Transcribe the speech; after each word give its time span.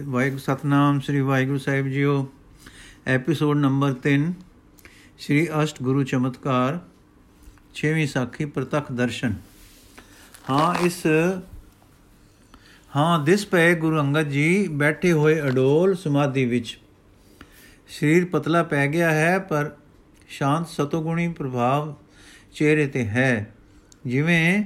ਵਾਹਿਗੁਰੂ 0.00 0.38
ਸਤਨਾਮ, 0.38 1.00
ਸ੍ਰੀ 1.00 1.20
ਵਾਹਿਗੁਰੂ 1.20 1.58
ਸਾਹਿਬ 1.58 1.88
ਜੀਓ। 1.88 2.32
Episode 3.06 3.56
number 3.56 3.94
3 3.94 4.32
ਸ੍ਰੀ 5.18 5.48
ਅਸ਼ਟ 5.62 5.82
ਗੁਰੂ 5.82 6.02
ਚਮਤਕਾਰ 6.02 6.78
6ਵੀਂ 7.74 8.06
ਸਾਖੀ, 8.06 8.44
ਪ੍ਰਤੱਖ 8.44 8.92
ਦਰਸ਼ਨ। 8.92 9.34
ਹਾਂ, 10.50 10.74
ਇਸ, 10.74 11.06
ਹਾਂ, 12.96 13.24
ਦਿਸ 13.24 13.46
ਪਏ 13.46 13.74
ਗੁਰੂ 13.74 14.00
ਅੰਗਦ 14.00 14.28
ਜੀ, 14.28 14.68
ਬੈਠੇ 14.68 15.12
ਹੋਏ 15.12 15.40
ਅਡੋਲ 15.40 15.96
ਸਮਾਧੀ 15.96 16.44
ਵਿੱਚ। 16.44 16.78
ਸਰੀਰ 17.88 18.24
ਪਤਲਾ 18.24 18.62
ਪੈ 18.62 18.86
ਗਿਆ 18.86 19.10
ਹੈ, 19.10 19.38
ਪਰ 19.38 19.72
ਸ਼ਾਂਤ 20.28 20.68
ਸਤੋਗੁਣੀ 20.68 21.28
ਪ੍ਰਭਾਵ 21.28 21.94
ਚਿਹਰੇ 22.54 22.86
ਤੇ 22.86 23.04
ਹੈ। 23.04 23.54
ਜਿਵੇਂ 24.06 24.64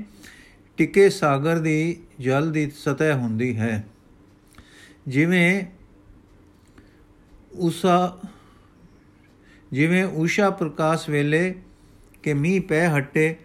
ਟਿੱਕੇ 0.77 1.11
ਸਾਗਰ 1.11 1.59
ਦੀ 1.59 2.03
ਜਲ 2.21 2.53
ਦੀ 2.53 2.71
ਸਤਹ 2.71 3.13
ਹੁੰਦੀ 3.15 3.57
ਹੈ। 3.57 3.87
ਜਿਵੇਂ 5.11 5.65
ਉਸਾ, 7.53 8.19
ਜਿਵੇਂ 9.73 10.05
ਊਸ਼ਾ 10.05 10.51
ਪ੍ਰਕਾਸ਼ 10.51 11.11
ਵੇਲੇ 11.11 11.63
ਕਿ 12.23 12.35
ਮੀਂਹ 12.35 12.63
ਪੈ 12.63 12.99
ਹਟੇ 12.99 13.37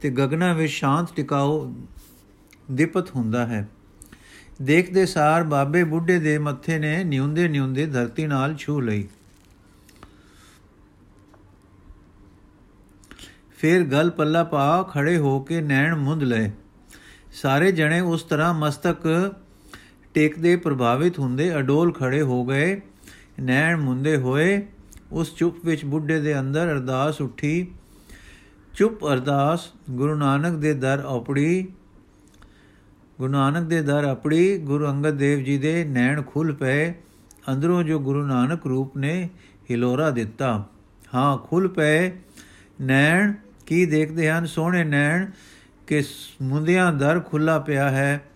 ਤੇ 0.00 0.10
ਗਗਨਾ 0.10 0.52
ਵਿੱਚ 0.52 0.72
ਸ਼ਾਂਤ 0.72 1.16
ਟਿਕਾਓ 1.16 1.74
ਦੀਪਤ 2.70 3.10
ਹੁੰਦਾ 3.10 3.46
ਹੈ। 3.46 3.68
ਦੇਖਦੇ 4.62 5.06
ਸਾਰ 5.06 5.44
ਬਾਬੇ 5.44 5.84
ਬੁੱਢੇ 5.84 6.18
ਦੇ 6.18 6.38
ਮੱਥੇ 6.38 6.78
ਨੇ 6.78 7.04
ਨਿਉਂਦੇ 7.04 7.48
ਨਿਉਂਦੇ 7.48 7.86
ਧਰਤੀ 7.86 8.26
ਨਾਲ 8.26 8.56
ਛੂ 8.56 8.80
ਲਈ। 8.80 9.08
ਫਿਰ 13.58 13.84
ਗਲ 13.84 14.10
ਪੱਲਾ 14.10 14.44
ਪਾ 14.44 14.82
ਖੜੇ 14.82 15.16
ਹੋ 15.16 15.40
ਕੇ 15.40 15.60
ਨੈਣ 15.60 15.94
ਮੁੰਦ 15.96 16.22
ਲਏ। 16.22 16.50
ਸਾਰੇ 17.32 17.72
ਜਣੇ 17.72 18.00
ਉਸ 18.00 18.22
ਤਰ੍ਹਾਂ 18.22 18.54
ਮਸਤਕ 18.54 19.34
ਟੇਕਦੇ 20.14 20.56
ਪ੍ਰਭਾਵਿਤ 20.56 21.18
ਹੁੰਦੇ 21.18 21.56
ਅਡੋਲ 21.56 21.92
ਖੜੇ 21.92 22.22
ਹੋ 22.22 22.46
ਗਏ, 22.46 22.80
ਨੈਣ 23.40 23.76
ਮੁੰਦੇ 23.76 24.16
ਹੋਏ। 24.16 24.66
ਉਸ 25.12 25.34
ਚੁੱਪ 25.36 25.56
ਵਿੱਚ 25.64 25.84
ਬੁੱਢੇ 25.84 26.20
ਦੇ 26.20 26.40
ਅੰਦਰ 26.40 26.72
ਅਰਦਾਸ 26.72 27.20
ਉੱਠੀ। 27.20 27.70
ਚੁੱਪ 28.74 29.04
ਅਰਦਾਸ, 29.06 29.68
ਗੁਰੂ 29.90 30.14
ਨਾਨਕ 30.14 30.56
ਦੇ 30.56 30.74
ਦਰ 30.74 31.02
ਆਪੜੀ 31.06 31.68
ਗੁਰੂ 33.18 33.32
ਨਾਨਕ 33.32 33.66
ਦੇ 33.66 33.82
ਦਰ 33.82 34.04
ਆਪੜੀ, 34.04 34.58
ਗੁਰੂ 34.58 34.86
ਅੰਗਦ 34.86 35.10
ਦੇਵ 35.10 35.38
ਜੀ 35.38 35.58
ਦੇ 35.58 35.84
ਨੈਣ 35.84 36.22
ਖੁੱਲ 36.22 36.52
ਪਏ। 36.52 36.90
ਅੰਦਰੋਂ 37.52 37.82
ਜੋ 37.82 37.98
ਗੁਰੂ 37.98 38.26
ਨਾਨਕ 38.26 38.66
ਰੂਪ 38.66 38.96
ਨੇ 38.96 39.28
ਹਿਲੋਰਾ 39.70 40.10
ਦਿੱਤਾ। 40.10 40.64
ਹਾਂ, 41.14 41.38
ਖੁੱਲ 41.38 41.68
ਪਏ। 41.68 42.12
ਨੈਣ, 42.80 43.32
ਕੀ 43.66 43.86
ਦੇਖਦੇ 43.86 44.30
ਹਨ? 44.30 44.46
ਸੋਹਣੇ 44.46 44.84
ਨੈਣ 44.84 45.30
ਕਿ 45.86 46.02
ਮੁੰਦਿਆਂ 46.42 46.92
ਦਰ 46.92 47.20
ਖੁੱਲਾ 47.20 47.58
ਪਿਆ 47.58 47.90
ਹੈ? 47.90 48.29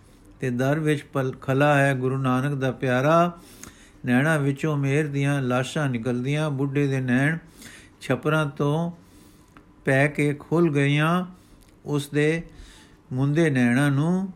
ਤੇ 0.45 0.51
ਦਰ 0.51 0.79
ਵਿੱਚ 0.79 1.03
ਪਲ, 1.13 1.31
ਖਲਾ 1.41 1.77
ਹੈ 1.77 1.93
ਗੁਰੂ 1.95 2.17
ਨਾਨਕ 2.17 2.55
ਦਾ 2.55 2.71
ਪਿਆਰਾ। 2.71 3.37
ਨੈਣਾ 4.05 4.37
ਵਿੱਚੋਂ 4.37 4.77
ਮੇਰ 4.77 5.07
ਦੀਆਂ 5.07 5.41
ਲਾਸ਼ਾਂ 5.41 5.89
ਨਿਕਲਦੀਆਂ। 5.89 6.49
ਬੁੱਢੇ 6.49 6.87
ਦੇ 6.87 7.01
ਨੈਣ 7.01 7.37
ਛਪਰਾਂ 8.01 8.45
ਤੋਂ 8.45 8.91
ਪੈ 9.85 10.07
ਕੇ 10.07 10.33
ਖੁੱਲ 10.33 10.69
ਗਈਆਂ। 10.69 11.25
ਉਸ 11.85 12.09
ਦੇ 12.09 12.41
ਮੁੰਦੇ 13.13 13.49
ਨੈਣਾ 13.49 13.89
ਨੂੰ 13.89 14.33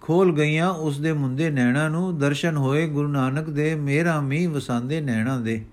ਖੋਲ 0.00 0.36
ਗਈਆਂ। 0.36 0.70
ਉਸ 0.70 1.00
ਦੇ 1.00 1.12
ਮੁੰਦੇ 1.12 1.50
ਨੈਣਾ 1.50 1.88
ਨੂੰ 1.88 2.18
ਦਰਸ਼ਨ 2.18 2.56
ਹੋਏ 2.56 2.86
ਗੁਰੂ 2.86 3.08
ਨਾਨਕ 3.08 3.50
ਦੇ 3.50 3.74
ਮੇਰਾ 3.74 4.20
ਮੀ 4.20 4.46
ਵਸਾਂਦੇ 4.46 5.00
ਨੈਣਾ 5.00 5.38
ਦੇ। 5.38 5.64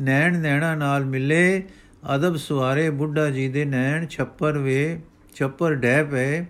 ਨੈਣ 0.00 0.40
ਨੈਣਾ 0.40 0.74
ਨਾਲ 0.74 1.04
ਮਿਲੇ। 1.04 1.68
ਅਦਬ 2.14 2.36
ਸਵਾਰੇ 2.36 2.90
ਬੁੱਢਾ 2.90 3.30
ਜੀ 3.30 3.48
ਦੇ 3.48 3.64
ਨੈਣ 3.64 4.06
ਛੱਪਰ 4.06 4.58
ਵੇ, 4.58 5.00
ਛੱਪਰ 5.34 5.74
ਡਹਿ 5.74 6.04
ਪਏ। 6.04 6.46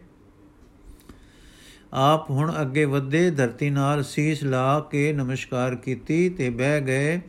ਆਪ 1.95 2.31
ਹੁਣ 2.31 2.53
ਅੱਗੇ 2.61 2.85
ਵਧੇ, 2.85 3.31
ਧਰਤੀ 3.31 3.71
ਨਾਲ 3.71 4.03
ਸੀਸ 4.03 4.45
ਲਾ 4.45 4.81
ਕੇ 4.81 5.13
ਨਮਸਕਾਰ 5.13 5.75
ਕੀਤੀ 5.75 6.29
ਤੇ 6.29 6.51
ਬਹਿ 6.51 6.81
ਗਏ। 6.81 7.21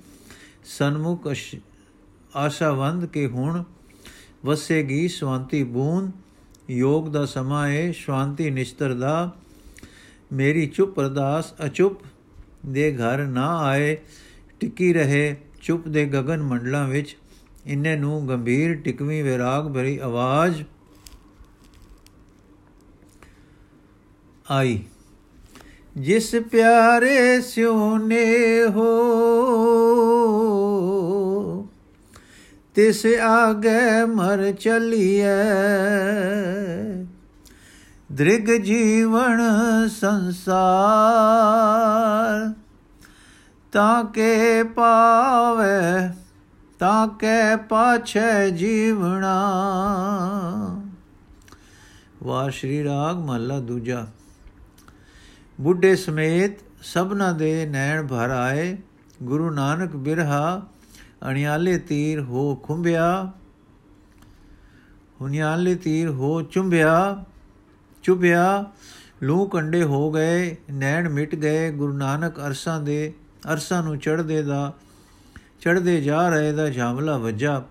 ਸਨਮੁਖ 0.66 1.27
ਆਸ਼ਾਵੰਦ 2.35 3.06
ਕੇ 3.06 3.28
ਹੁਣ 3.28 3.63
ਵਸੇਗੀ 4.45 5.07
ਸ਼ਾਂਤੀ 5.07 5.63
ਬੂੰਦ। 5.63 6.12
ਯੋਗ 6.69 7.07
ਦਾ 7.07 7.25
ਸਮਾਂ 7.25 7.69
ਹੈ 7.69 7.91
ਸ਼ਾਂਤੀ 7.91 8.50
ਨਿਸ਼ਤਰ 8.50 8.94
ਦਾ। 8.94 9.31
ਮੇਰੀ 10.34 10.68
ਚੁੱਪ 10.68 11.00
ਅਰਦਾਸ 11.00 11.53
ਅਚੁੱਪ 11.66 12.00
ਦੇ 12.66 12.97
ਘਰ 12.97 13.25
ਨਾ 13.25 13.57
ਆਏ। 13.59 13.97
ਟਿੱਕੀ 14.59 14.94
ਰਹੇ 14.94 15.35
ਚੁੱਪ 15.62 15.88
ਦੇ 15.88 16.06
ਗगन 16.06 16.44
ਮੰਡਲਾਂ 16.44 16.88
ਵਿੱਚ। 16.88 17.18
ਇੰਨੇ 17.66 17.95
ਨੂੰ 17.95 18.29
ਗੰਭੀਰ, 18.29 18.75
ਟਿਕਵੀਂ 18.75 19.23
ਵਿਰਾਗ 19.23 19.73
ਭਰੀ 19.73 19.97
ਆਵਾਜ਼ 19.97 20.63
ਆਈ। 24.51 24.83
ਜਿਸ 25.97 26.35
ਪਿਆਰੇ 26.51 27.41
ਸਿਉਨੇ 27.41 28.63
ਹੋ, 28.63 28.89
ਤਿਸ 32.75 33.06
ਆਗੇ 33.06 34.06
ਮਰ 34.06 34.51
ਚਲੀਏ 34.51 35.25
ਦ੍ਰਿਗ 38.11 38.63
ਜੀਵਨ 38.63 39.41
ਸੰਸਾਰ, 40.01 42.53
ਤਾਂ 43.72 44.03
ਕੇ 44.03 44.63
ਪਾਵੇ, 44.63 46.09
ਤਾਂ 46.79 47.07
ਕੇ 47.07 47.56
ਪਾਛੇ 47.69 48.51
ਜੀਵਣਾ। 48.51 49.35
ਵਾ 52.23 52.50
ਸ਼੍ਰੀ 52.50 52.83
ਰਾਗ 52.83 53.17
ਮਹਲਾ 53.17 53.59
ਦੂਜਾ। 53.59 54.07
ਬੁੱਢੇ 55.61 55.95
ਸਮੇਤ 55.95 56.51
ਸਭਨਾ 56.83 57.31
ਦੇ 57.31 57.66
ਨੈਣ 57.66 58.07
ਭਰ 58.07 58.29
ਆਏ। 58.29 58.77
ਗੁਰੂ 59.23 59.49
ਨਾਨਕ 59.49 59.95
ਬਿਰਹਾ 59.95 60.61
ਅਣਿਆਲੇ 61.29 61.77
ਤੀਰ 61.77 62.19
ਹੋ 62.21 62.55
ਖੁੰਬਿਆ 62.55 63.31
ਹੁਨਿਆਲੇ 65.21 65.75
ਤੀਰ 65.75 66.09
ਹੋ 66.09 66.41
ਚੁੰਬਿਆ 66.41 67.25
ਚੁਬਿਆ 68.03 68.71
ਲੂ 69.23 69.45
ਕੰਡੇ 69.45 69.83
ਹੋ 69.83 70.11
ਗਏ, 70.11 70.55
ਨੈਣ 70.71 71.09
ਮਿਟ 71.09 71.35
ਗਏ। 71.35 71.71
ਗੁਰੂ 71.71 71.94
ਨਾਨਕ 71.94 72.39
ਅਰਸਾਂ 72.39 72.79
ਦੇ, 72.81 73.13
ਅਰਸਾਂ 73.53 73.83
ਨੂੰ 73.83 73.97
ਚੜਦੇ 73.97 74.41
ਦਾ 74.41 74.73
ਚੜਦੇ 75.61 76.01
ਜਾ 76.01 76.29
ਰਹੇ 76.29 76.51
ਦਾ 76.51 76.69
ਝਾਮਲਾ 76.69 77.17
ਵੱਜਾ। 77.17 77.63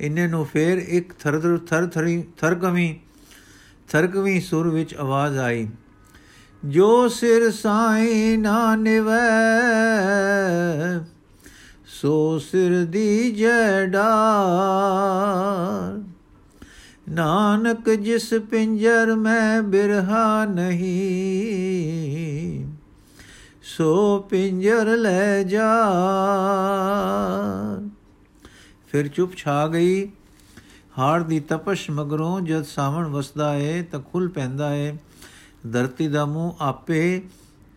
ਇੰਨੇ 0.00 0.26
ਨੂੰ 0.26 0.46
ਫੇਰ 0.46 0.78
ਇੱਕ 0.78 1.12
ਥਰ 1.12 1.58
ਥਰ 1.66 1.86
ਥਰੀ 1.86 2.24
ਥਰਕਵੀਂ 2.36 2.94
ਥਰਕਵੀਂ 3.88 4.40
ਸੁਰ 4.40 4.68
ਵਿੱਚ 4.68 4.94
ਆਵਾਜ਼ 4.94 5.38
ਆਈ। 5.38 5.68
ਜੋ 6.64 7.08
ਸਿਰ 7.08 7.50
ਸਾਈ 7.50 8.36
ਨਾ 8.36 8.76
ਨਿਵੈ, 8.76 9.18
ਸੋ 11.86 12.38
ਸਿਰ 12.38 12.84
ਦੀ 12.84 13.30
ਜੜਾ 13.32 14.02
ਨਾਨਕ 17.08 17.90
ਜਿਸ 17.90 18.34
ਪਿੰਜਰ 18.50 19.14
ਮੈਂ 19.16 19.62
ਬਿਰਹਾ 19.62 20.44
ਨਹੀਂ, 20.44 20.84
ਸੋ 23.76 24.18
ਪਿੰਜਰ 24.30 24.96
ਲੈ 24.96 25.42
ਜਾ। 25.42 25.72
ਫਿਰ 28.88 29.08
ਚੁੱਪ 29.08 29.36
ਛਾ 29.36 29.66
ਗਈ। 29.68 30.08
ਹਾਰ 30.98 31.20
ਦੀ 31.20 31.40
ਤਪਸ਼ 31.40 31.90
ਮਗਰੋਂ 31.90 32.40
ਜਦ 32.40 32.64
ਸਾਵਣ 32.64 33.06
ਵਸਦਾ 33.06 33.54
ਏ 33.54 33.82
ਤਾਂ 33.82 34.00
ਖੁੱਲ 34.00 34.28
ਪੈਂਦਾ 34.28 34.74
ਏ। 34.74 34.96
ਧਰਤੀ 35.72 36.08
ਦਾ 36.08 36.26
ਮੂੰਹ 36.26 36.52
ਆਪੇ 36.60 37.22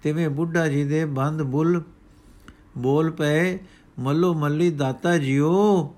ਤਿਵੇਂ 0.03 0.29
ਬੁੱਢਾ 0.29 0.67
ਜੀ 0.67 0.83
ਦੇ 0.83 1.05
ਬੰਦ 1.05 1.41
ਬੁੱਲ 1.41 1.81
ਬੋਲ 2.77 3.11
ਪਏ, 3.11 3.59
ਮੱਲੋ 3.99 4.33
ਮੱਲੀ 4.33 4.71
ਦਾਤਾ 4.71 5.17
ਜੀਓ, 5.17 5.95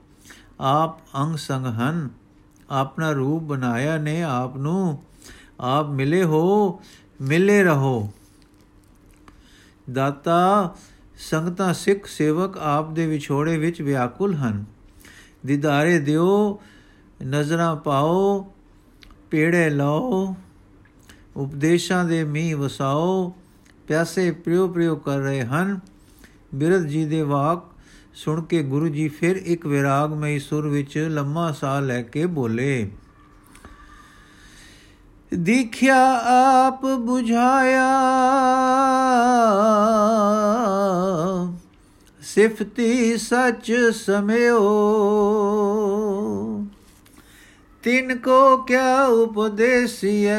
ਆਪ 0.60 1.00
ਅੰਗ 1.16 1.36
ਸੰਗ 1.36 1.66
ਹਨ, 1.66 2.10
ਆਪਣਾ 2.70 3.12
ਰੂਪ 3.12 3.44
ਬਣਾਇਆ 3.44 3.98
ਨੇ 3.98 4.24
ਆਪ 4.24 4.58
ਨੂੰ, 4.58 5.04
ਆਪ 5.60 5.90
ਮਿਲੇ 5.90 6.24
ਹੋ, 6.24 6.80
ਮਿਲੇ 7.22 7.64
ਰਹੋ। 7.64 8.12
ਦਾਤਾ 9.94 10.76
ਸੰਗਤਾਂ 11.18 11.74
ਸਿੱਖ 11.74 12.06
ਸੇਵਕ 12.06 12.58
ਆਪ 12.58 12.92
ਦੇ 12.92 13.08
ਵਿਛੋੜੇ 13.08 13.58
ਵਿੱਚ 13.58 13.82
ਵਿਆਕੁਲ 13.82 14.36
ਹਨ। 14.36 14.66
ਦਿਦਾਰੇ 15.46 16.00
ਦਿਓ, 16.00 16.62
ਨਜ਼ਰਾਂ 17.26 17.76
ਪਾਓ, 17.76 18.52
ਪੇੜੇ 19.32 19.70
ਲਾਓ 19.70 20.36
ਉਪਦੇਸ਼ਾਂ 21.38 22.04
ਦੇ 22.06 22.24
ਮੀਂਹ 22.24 22.56
ਵਸਾਓ, 22.56 23.34
ਪਿਆਸੇ 23.88 24.32
ਪ੍ਰਿਉ 24.32 24.68
ਪ੍ਰਿਉ 24.68 24.96
ਕਰ 24.96 25.18
ਰਹੇ 25.18 25.42
ਹਨ। 25.42 25.80
ਬਿਰਧ 26.56 26.84
ਜੀ 26.84 27.06
ਦੇ 27.06 27.22
ਵਾਕ 27.22 27.64
ਸੁਣ 28.16 28.42
ਕੇ 28.42 28.62
ਗੁਰੂ 28.64 28.88
ਜੀ 28.88 29.08
ਫਿਰ 29.10 29.36
ਇੱਕ 29.36 29.66
ਵਿਰਾਗਮਈ 29.66 30.40
ਸੁਰ 30.40 30.68
ਵਿੱਚ 30.68 30.98
ਲੰਮਾ 31.12 31.52
ਸਾਹ 31.52 31.82
ਲੈ 31.82 32.02
ਕੇ 32.02 32.26
ਬੋਲੇ, 32.26 32.90
ਦੇਖਿਆ 35.32 35.98
ਆਪ 36.26 36.86
부ਝਾਇਆ 36.86 37.88
ਸਿਫਤੀ 42.22 43.18
ਸੱਚ 43.18 43.72
ਸਮਿਓ 43.96 44.60
ਤਿਨ 47.84 48.18
ਕੋ 48.18 48.58
ਕਿਆ 48.58 49.06
ਉਪਦੇਸੀਐ? 49.06 50.32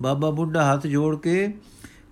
ਬਾਬਾ 0.01 0.31
ਬੁੱਢਾ 0.31 0.73
ਹੱਥ 0.73 0.87
ਜੋੜ 0.87 1.17
ਕੇ 1.17 1.55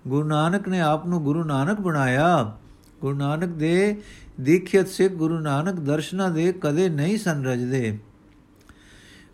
ਗੁਰੂ 0.07 0.27
ਨਾਨਕ 0.27 0.67
ਨੇ 0.67 0.81
ਆਪ 0.81 1.07
ਨੂੰ 1.07 1.23
ਗੁਰੂ 1.23 1.43
ਨਾਨਕ 1.43 1.81
ਬਣਾਇਆ। 1.81 2.57
ਗੁਰੂ 3.01 3.17
ਨਾਨਕ 3.17 3.49
ਦੇ 3.49 4.01
ਦੀਖਿਤ 4.41 4.87
ਸਿੱਖ 4.87 5.13
ਗੁਰੂ 5.13 5.39
ਨਾਨਕ 5.39 5.79
ਦਰਸ਼ਨਾ 5.79 6.29
ਦੇ 6.29 6.51
ਕਦੇ 6.51 6.89
ਨਹੀਂ 6.89 7.17
ਸਨ 7.17 7.45
ਰਜਦੇ। 7.45 7.99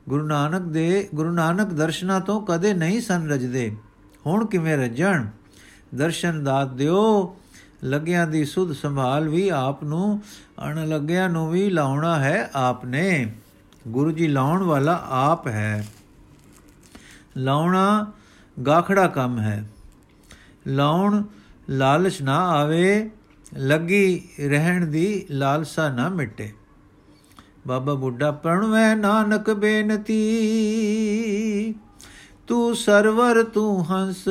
ਗੁਰੂ 0.09 0.25
ਨਾਨਕ 0.27 0.61
ਦੇ 0.61 1.09
ਗੁਰੂ 1.15 1.31
ਨਾਨਕ 1.31 1.73
ਦਰਸ਼ਨਾ 1.73 2.19
ਤੋਂ 2.19 2.45
ਕਦੇ 2.45 2.73
ਨਹੀਂ 2.73 3.01
ਸਨ 3.01 3.29
ਰਜਦੇ। 3.29 3.75
ਹੁਣ 4.25 4.45
ਕਿਵੇਂ 4.45 4.77
ਰਜਣ? 4.77 5.25
ਦਰਸ਼ਨ 5.95 6.43
ਦਾਤ 6.43 6.73
ਦਿਓ। 6.73 7.35
ਲੱਗਿਆਂ 7.83 8.27
ਦੀ 8.27 8.45
ਸੁਧ 8.45 8.71
ਸੰਭਾਲ 8.71 9.29
ਵੀ 9.29 9.49
ਆਪ 9.49 9.83
ਨੂੰ, 9.83 10.21
ਅਣ 10.67 10.89
ਲੱਗਿਆਂ 10.89 11.29
ਨੂੰ 11.29 11.51
ਵੀ 11.51 11.69
ਲਾਉਣਾ 11.69 12.19
ਹੈ 12.19 12.49
ਆਪ 12.55 12.85
ਨੇ 12.85 13.33
ਗੁਰੂ 13.87 14.11
ਜੀ 14.11 14.27
ਲਾਉਣ 14.27 14.63
ਵਾਲਾ 14.63 15.07
ਆਪ 15.09 15.47
ਹੈ। 15.47 15.87
ਲਾਉਣਾ 17.37 18.11
ਗਾਖੜਾ 18.65 19.07
ਕੰਮ 19.07 19.39
ਹੈ। 19.39 19.69
ਲਾਉਣ 20.67 21.23
ਲਾਲਚ 21.69 22.21
ਨਾ 22.21 22.49
ਆਵੇ, 22.49 23.09
ਲੱਗੀ 23.57 24.29
ਰਹਿਣ 24.47 24.85
ਦੀ 24.85 25.25
ਲਾਲਸਾ 25.31 25.89
ਨਾ 25.89 26.09
ਮਿਟੇ। 26.09 26.53
ਬਾਬਾ 27.67 27.93
ਬੁੱਢਾ 27.93 28.31
ਪਰਣਵੈ 28.31 28.95
ਨਾਨਕ 28.95 29.51
ਬੇਨਤੀ। 29.51 30.21
ਤੂੰ 32.47 32.75
ਸਰਵਰ, 32.75 33.43
ਤੂੰ 33.43 33.91
ਹੰਸ। 33.91 34.25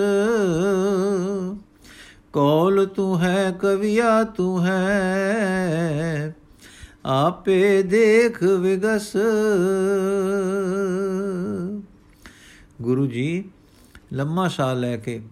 ਕੋਲ 2.33 2.87
ਤੂੰ 2.87 3.21
ਹੈ, 3.21 3.51
ਕਵਿਆ 3.51 4.25
ਤੂੰ 4.25 4.67
ਹੈ। 4.67 6.37
ਆਪੇ 7.07 7.83
ਦੇਖ, 7.83 8.43
ਵਿਗਸ। 8.43 9.17
ਗੁਰੂ 12.83 13.07
ਜੀ, 13.07 13.45
ਲੰਮਾ 14.12 14.49
ਸਾਹ 14.49 14.75
ਲੈ 14.75 14.97
ਕੇ, 14.97 15.23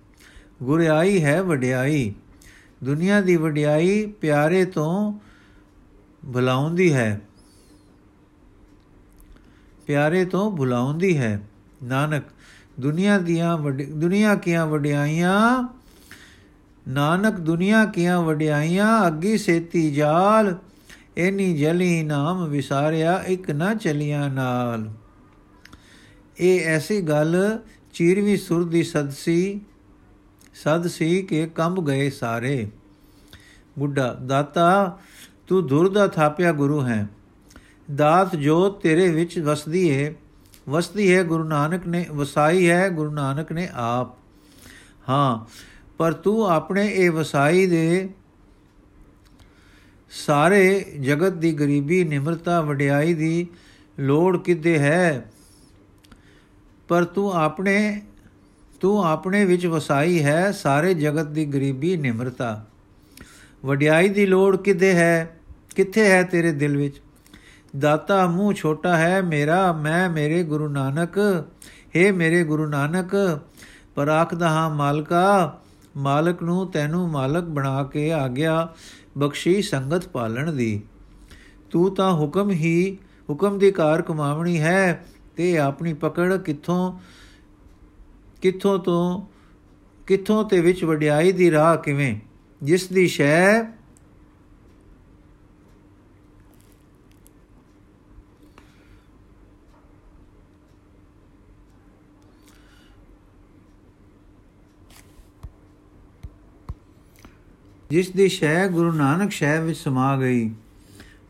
ਗੁਰਿਆਈ 0.63 1.25
ਹੈ 1.25 1.43
ਵਡਿਆਈ। 1.43 2.15
ਦੁਨੀਆ 2.85 3.21
ਦੀ 3.21 3.37
ਵਡਿਆਈ 3.37 4.07
ਪਿਆਰੇ 4.07 4.65
ਤੋਂ 4.65 5.13
ਭੁਲਾਉਂਦੀ 6.33 6.93
ਹੈ। 6.95 7.21
ਪਿਆਰੇ 9.87 10.25
ਤੋਂ 10.25 10.57
ਭੁਲਾਉਂਦੀ 10.57 11.19
ਹੈ। 11.19 11.49
ਨਾਨਕ 11.83 12.25
ਦੁਨੀਆ 12.81 13.19
ਦੀਆਂ 13.19 13.59
ਦੁਨੀਆ 13.95 14.35
ਕੀਆਂ 14.35 14.67
ਵਡਿਆਈਆਂ? 14.67 15.69
ਨਾਨਕ 16.89 17.41
ਦੁਨੀਆ 17.41 17.85
ਕੀਆਂ 17.85 18.23
ਵਡਿਆਈਆਂ? 18.23 19.07
ਅੱਗੀ 19.07 19.39
ਸੇਤੀ 19.39 19.91
ਜਾਲ 19.91 20.57
ਐਨੀ 21.19 21.59
ਜਲੀ 21.59 22.03
ਨਾਮ 22.03 22.49
ਵਿਸਾਰਿਆ, 22.49 23.23
ਇੱਕ 23.27 23.51
ਨਾ 23.51 23.75
ਚਲੀਆਂ 23.75 24.31
ਨਾਲ। 24.31 24.91
ਇਹ 26.41 26.67
ਐਸੀ 26.67 27.01
ਗੱਲ 27.01 27.59
ਚੀਰਵੀਂ 27.93 28.37
ਸੁਰ 28.37 28.69
ਦੀ 28.69 28.83
ਸਦਸੀ 28.83 29.61
ਸਦ 30.55 30.87
ਸੀ 30.87 31.23
ਕਿ 31.23 31.47
ਕੰਬ 31.47 31.87
ਗਏ 31.87 32.11
ਸਾਰੇ। 32.11 32.71
ਬੁੱਢਾ, 33.79 34.15
ਦਾਤਾ, 34.15 34.99
ਤੂੰ 35.47 35.67
ਦੁਰ 35.67 35.89
ਦਾ 35.89 36.07
ਥਾਪਿਆ 36.07 36.53
ਗੁਰੂ 36.53 36.83
ਹੈ। 36.83 37.09
ਦਾਤ 37.95 38.37
ਜੋ 38.37 38.69
ਤੇਰੇ 38.69 39.09
ਵਿੱਚ 39.09 39.39
ਵਸਦੀ 39.39 39.97
ਹੈ 39.97 40.15
ਵਸਦੀ 40.69 41.15
ਹੈ 41.15 41.23
ਗੁਰੂ 41.25 41.45
ਨਾਨਕ 41.45 41.87
ਨੇ, 41.87 42.07
ਵਸਾਈ 42.13 42.71
ਹੈ 42.71 42.89
ਗੁਰੂ 42.89 43.11
ਨਾਨਕ 43.11 43.53
ਨੇ 43.53 43.69
ਆਪ। 43.75 44.09
ਹਾਂ, 45.09 45.47
ਪਰ 45.99 46.13
ਤੂੰ 46.13 46.47
ਆਪਣੇ 46.47 46.89
ਇਹ 46.89 47.11
ਵਸਾਈ 47.11 47.67
ਦੇ 47.67 48.09
ਸਾਰੇ 50.11 50.81
ਜਗਤ 51.01 51.33
ਦੀ 51.33 51.53
ਗਰੀਬੀ, 51.53 52.05
ਨਿਮਰਤਾ, 52.05 52.61
ਵਡਿਆਈ 52.61 53.15
ਦੀ 53.15 53.47
ਲੋੜ 54.01 54.39
ਕਿੱਦੇ 54.39 54.79
ਹੈ? 54.79 55.31
ਪਰ 56.89 57.05
ਤੂੰ 57.05 57.33
ਆਪਣੇ 57.33 58.03
ਤੂੰ 58.81 59.05
ਆਪਣੇ 59.05 59.45
ਵਿੱਚ 59.45 59.67
ਵਸਾਈ 59.67 60.25
ਹੈ 60.25 60.53
ਸਾਰੇ 60.53 60.95
ਜਗਤ 60.95 61.27
ਦੀ 61.27 61.45
ਗਰੀਬੀ, 61.45 61.97
ਨਿਮਰਤਾ। 61.97 62.67
ਵਡਿਆਈ 63.65 64.09
ਦੀ 64.09 64.27
ਲੋੜ 64.27 64.57
ਕਿੱਦੇ 64.57 64.95
ਹੈ? 64.95 65.41
ਕਿੱਥੇ 65.77 66.11
ਹੈ 66.11 66.23
ਤੇਰੇ 66.23 66.53
ਦਿਲ 66.53 66.77
ਵਿੱਚ? 66.77 67.01
ਦਾਤਾ 67.77 68.27
ਮੂੰਹ 68.27 68.53
ਛੋਟਾ 68.53 68.97
ਹੈ 68.97 69.23
ਮੇਰਾ, 69.23 69.73
ਮੈਂ 69.73 70.11
ਮੇਰੇ 70.11 70.43
ਗੁਰੂ 70.43 70.69
ਨਾਨਕ 70.69 71.45
हे 71.97 72.15
ਮੇਰੇ 72.15 72.45
ਗੁਰੂ 72.45 72.67
ਨਾਨਕ, 72.67 73.41
ਪਰ 73.95 74.09
ਆਖਦਾ 74.09 74.49
ਹਾਂ, 74.49 74.71
ਮਾਲਕਾ, 74.71 75.59
ਮਾਲਕ 75.97 76.43
ਨੂੰ 76.43 76.71
ਤੈਨੂੰ 76.71 77.09
ਮਾਲਕ 77.09 77.45
ਬਣਾ 77.45 77.85
ਕੇ 77.85 78.13
ਆ 78.13 78.29
ਗਿਆ, 78.29 78.69
ਬਖਸ਼ੀ 79.19 79.63
ਸੰਗਤ 79.63 80.09
ਪਾਲਣ 80.09 80.53
ਦੀ। 80.53 80.83
ਤੂੰ 81.71 81.95
ਤਾਂ 81.95 82.15
ਹੁਕਮ 82.15 82.51
ਹੀ, 82.51 82.99
ਹੁਕਮ 83.31 83.59
ਦੀ 83.59 83.71
ਕਾਰ 83.71 84.03
ਕਮਾਵਣੀ 84.03 84.61
ਹੈ, 84.61 85.07
ਤੇ 85.37 85.59
ਆਪਣੀ 85.59 85.95
ਪਕੜ 85.95 86.37
ਕਿੱਥੋਂ 86.37 86.99
ਕਿੱਥੋਂ 88.43 88.79
ਤੋਂ, 88.79 89.27
ਕਿੱਥੋਂ 90.07 90.45
ਤੇ 90.45 90.61
ਵਿੱਚ 90.61 90.85
ਵਡਿਆਈ 90.85 91.33
ਦੀ 91.33 91.51
ਰਾਹ 91.51 91.77
ਕਿਵੇਂ? 91.77 92.17
ਜਿਸ 92.63 92.89
ਦੀ 92.89 93.09
ਸ਼ੈ 93.09 93.78
ਜਿਸ 107.91 108.11
ਦੀ 108.11 108.29
ਸ਼ੈ 108.29 108.67
ਗੁਰੂ 108.69 108.93
ਨਾਨਕ 108.93 109.31
ਸ਼ੈ 109.31 109.61
ਵਿੱਚ 109.61 109.79
ਸਮਾ 109.79 110.17
ਗਈ, 110.17 110.51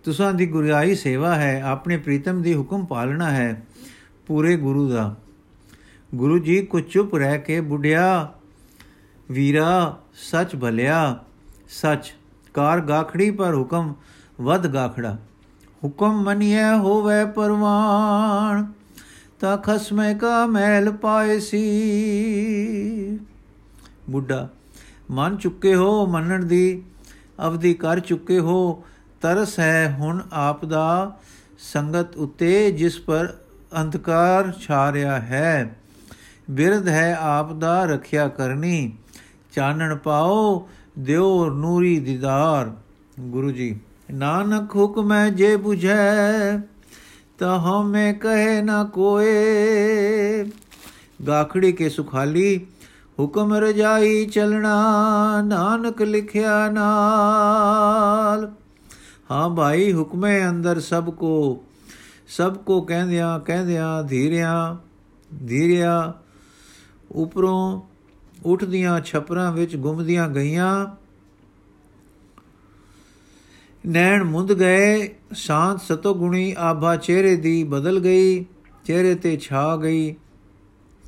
ਤੁਸਾਂ 0.04 0.32
ਦੀ 0.32 0.46
ਗੁਰਿਆਈ 0.46 0.94
ਸੇਵਾ 0.94 1.34
ਹੈ, 1.34 1.62
ਆਪਣੇ 1.62 1.96
ਪ੍ਰੀਤਮ 1.96 2.42
ਦੀ 2.42 2.54
ਹੁਕਮ 2.54 2.84
ਪਾਲਣਾ 2.84 3.30
ਹੈ 3.30 3.62
ਪੂਰੇ 4.26 4.56
ਗੁਰੂ 4.56 4.88
ਦਾ। 4.90 5.14
ਗੁਰੂ 6.14 6.38
ਜੀ 6.38 6.62
ਕੋ 6.62 6.80
ਚੁੱਪ 6.80 7.14
ਰਹਿ 7.14 7.38
ਕੇ 7.38 7.60
ਬੁੱਢਿਆ, 7.60 8.32
ਵੀਰਾ, 9.30 9.98
ਸੱਚ 10.14 10.56
ਭਲਿਆ, 10.56 11.18
ਸੱਚ, 11.68 12.14
ਕਾਰ 12.54 12.80
ਗਾਖੜੀ 12.80 13.30
ਪਰ 13.30 13.54
ਹੁਕਮ 13.54 13.94
ਵਧ 14.40 14.66
ਗਾਖੜਾ। 14.66 15.16
ਹੁਕਮ 15.84 16.22
ਮੰਨਿਐ 16.22 16.76
ਹੋਵੇ 16.76 17.24
ਪਰਵਾਨ, 17.24 18.72
ਤਾ 19.40 19.56
ਖਸਮੇ 19.56 20.14
ਕਾ 20.14 20.46
ਮਹਿਲ 20.46 20.92
ਪਾਏ 20.92 21.40
ਸੀ। 21.40 23.18
ਬੁੱਢਾ 24.10 24.48
ਮੰਨ 25.10 25.36
ਚੁੱਕੇ 25.36 25.74
ਹੋ, 25.74 26.06
ਮੰਨਣ 26.06 26.44
ਦੀ 26.44 26.82
ਅਵਧੀ 27.46 27.74
ਕਰ 27.74 28.00
ਚੁੱਕੇ 28.00 28.38
ਹੋ, 28.38 28.84
ਤਰਸ 29.20 29.58
ਹੈ 29.60 29.96
ਹੁਣ 29.98 30.22
ਆਪ 30.32 30.64
ਦਾ 30.64 31.18
ਸੰਗਤ 31.58 32.16
ਉਤੇ 32.16 32.70
ਜਿਸ 32.70 32.98
ਪਰ 32.98 33.36
ਅੰਧਕਾਰ 33.80 34.52
ਛਾ 34.60 34.92
ਰਿਹਾ 34.92 35.20
ਹੈ। 35.20 35.76
ਬਿਰਧ 36.50 36.88
ਹੈ 36.88 37.16
ਆਪ 37.20 37.52
ਦਾ 37.52 37.84
ਰੱਖਿਆ 37.84 38.28
ਕਰਨੀ, 38.28 38.92
ਚਾਨਣ 39.52 39.96
ਪਾਓ, 39.96 40.68
ਦਿਓ 40.98 41.50
ਨੂਰੀ 41.50 42.00
ਦੀਦਾਰ। 42.00 42.72
ਗੁਰੂ 43.20 43.50
ਜੀ, 43.50 43.80
ਨਾਨਕ 44.14 44.76
ਹੁਕਮੈ 44.76 45.30
ਜੇ 45.30 45.56
부ਝੈ 45.56 46.58
ਤਾ 47.38 47.58
ਹਮੇ 47.58 48.12
ਕਹੇ 48.12 48.62
ਨਾ 48.62 48.84
ਕੋਏ। 48.84 50.44
ਗਾਖੜੀ 51.26 51.72
ਕੇ 51.72 51.88
ਸੁਖਾਲੀ 51.88 52.66
ਹੁਕਮ 53.20 53.54
ਰਜਾਈ 53.54 54.26
ਚਲਣਾ, 54.26 55.42
ਨਾਨਕ 55.42 56.02
ਲਿਖਿਆ 56.02 56.70
ਨਾਲ। 56.70 58.52
ਹਾਂ 59.30 59.48
ਭਾਈ, 59.50 59.92
ਹੁਕਮੇ 59.92 60.48
ਅੰਦਰ 60.48 60.80
ਸਭ 60.80 61.10
ਕੋ 61.10 61.64
ਸਭ 62.28 62.56
ਕੋ 62.56 62.80
ਕਹਿੰਦਿਆਂ 62.80 63.40
ਕਹਿੰਦਿਆਂ 63.40 64.04
ਧੀਰਿਆਂ, 64.04 64.76
ਧੀਰਿਆ, 65.46 66.14
ਉਪਰੋਂ 67.12 67.80
ਉੱਠਦੀਆਂ 68.44 69.00
ਛਪਰਾਂ 69.00 69.52
ਵਿੱਚ 69.52 69.76
ਗੁੰਮਦੀਆਂ 69.76 70.28
ਗਈਆਂ। 70.28 70.86
ਨੈਣ 73.86 74.24
ਮੁੰਦ 74.24 74.52
ਗਏ, 74.52 75.14
ਸ਼ਾਂਤ 75.32 75.80
ਸਤੋ 75.80 76.14
ਗੁਣੀ 76.14 76.54
ਆਭਾ 76.58 76.96
ਚਿਹਰੇ 76.96 77.36
ਦੀ 77.36 77.64
ਬਦਲ 77.64 78.00
ਗਈ, 78.00 78.46
ਚਿਹਰੇ 78.84 79.14
ਤੇ 79.14 79.36
ਛਾ 79.36 79.76
ਗਈ। 79.76 80.16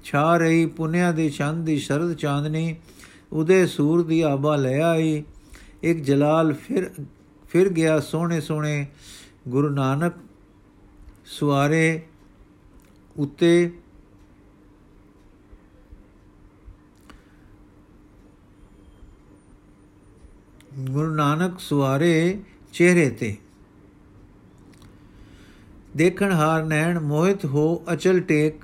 ਛਾ 0.04 0.36
ਰਹੀ, 0.36 0.66
ਪੁੰਨਿਆ 0.66 1.12
ਦੇ 1.12 1.30
ਚੰਦ 1.30 1.66
ਦੀ 1.66 1.78
ਸ਼ਰਦ 1.78 2.12
ਚਾਂਦਨੀ, 2.14 2.76
ਉਦੇ 3.32 3.66
ਸੂਰ 3.66 4.06
ਦੀ 4.06 4.20
ਆਭਾ 4.20 4.56
ਲੈ 4.56 4.80
ਆਈ। 4.80 5.22
ਇੱਕ 5.82 5.98
ਜਲਾਲ 5.98 6.52
ਫਿਰ 6.52 6.90
ਫਿਰ 7.50 7.68
ਗਿਆ 7.68 8.00
ਸੋਹਣੇ 8.00 8.40
ਸੋਹਣੇ 8.40 8.86
ਗੁਰੂ 9.48 9.68
ਨਾਨਕ 9.68 10.12
ਸੁਆਰੇ 11.26 12.02
ਉੱਤੇ। 13.16 13.72
ਗੁਰੂ 20.78 21.14
ਨਾਨਕ 21.14 21.60
ਸੁਆਰੇ 21.60 22.40
ਚਿਹਰੇ 22.72 23.10
ਤੇ। 23.10 23.36
ਦੇਖਣ 25.96 26.32
ਹਾਰ 26.32 26.64
ਨੈਣ 26.64 27.00
ਮੋਹਿਤ 27.00 27.44
ਹੋ 27.44 27.84
ਅਚਲ 27.92 28.20
ਟੇਕ 28.20 28.54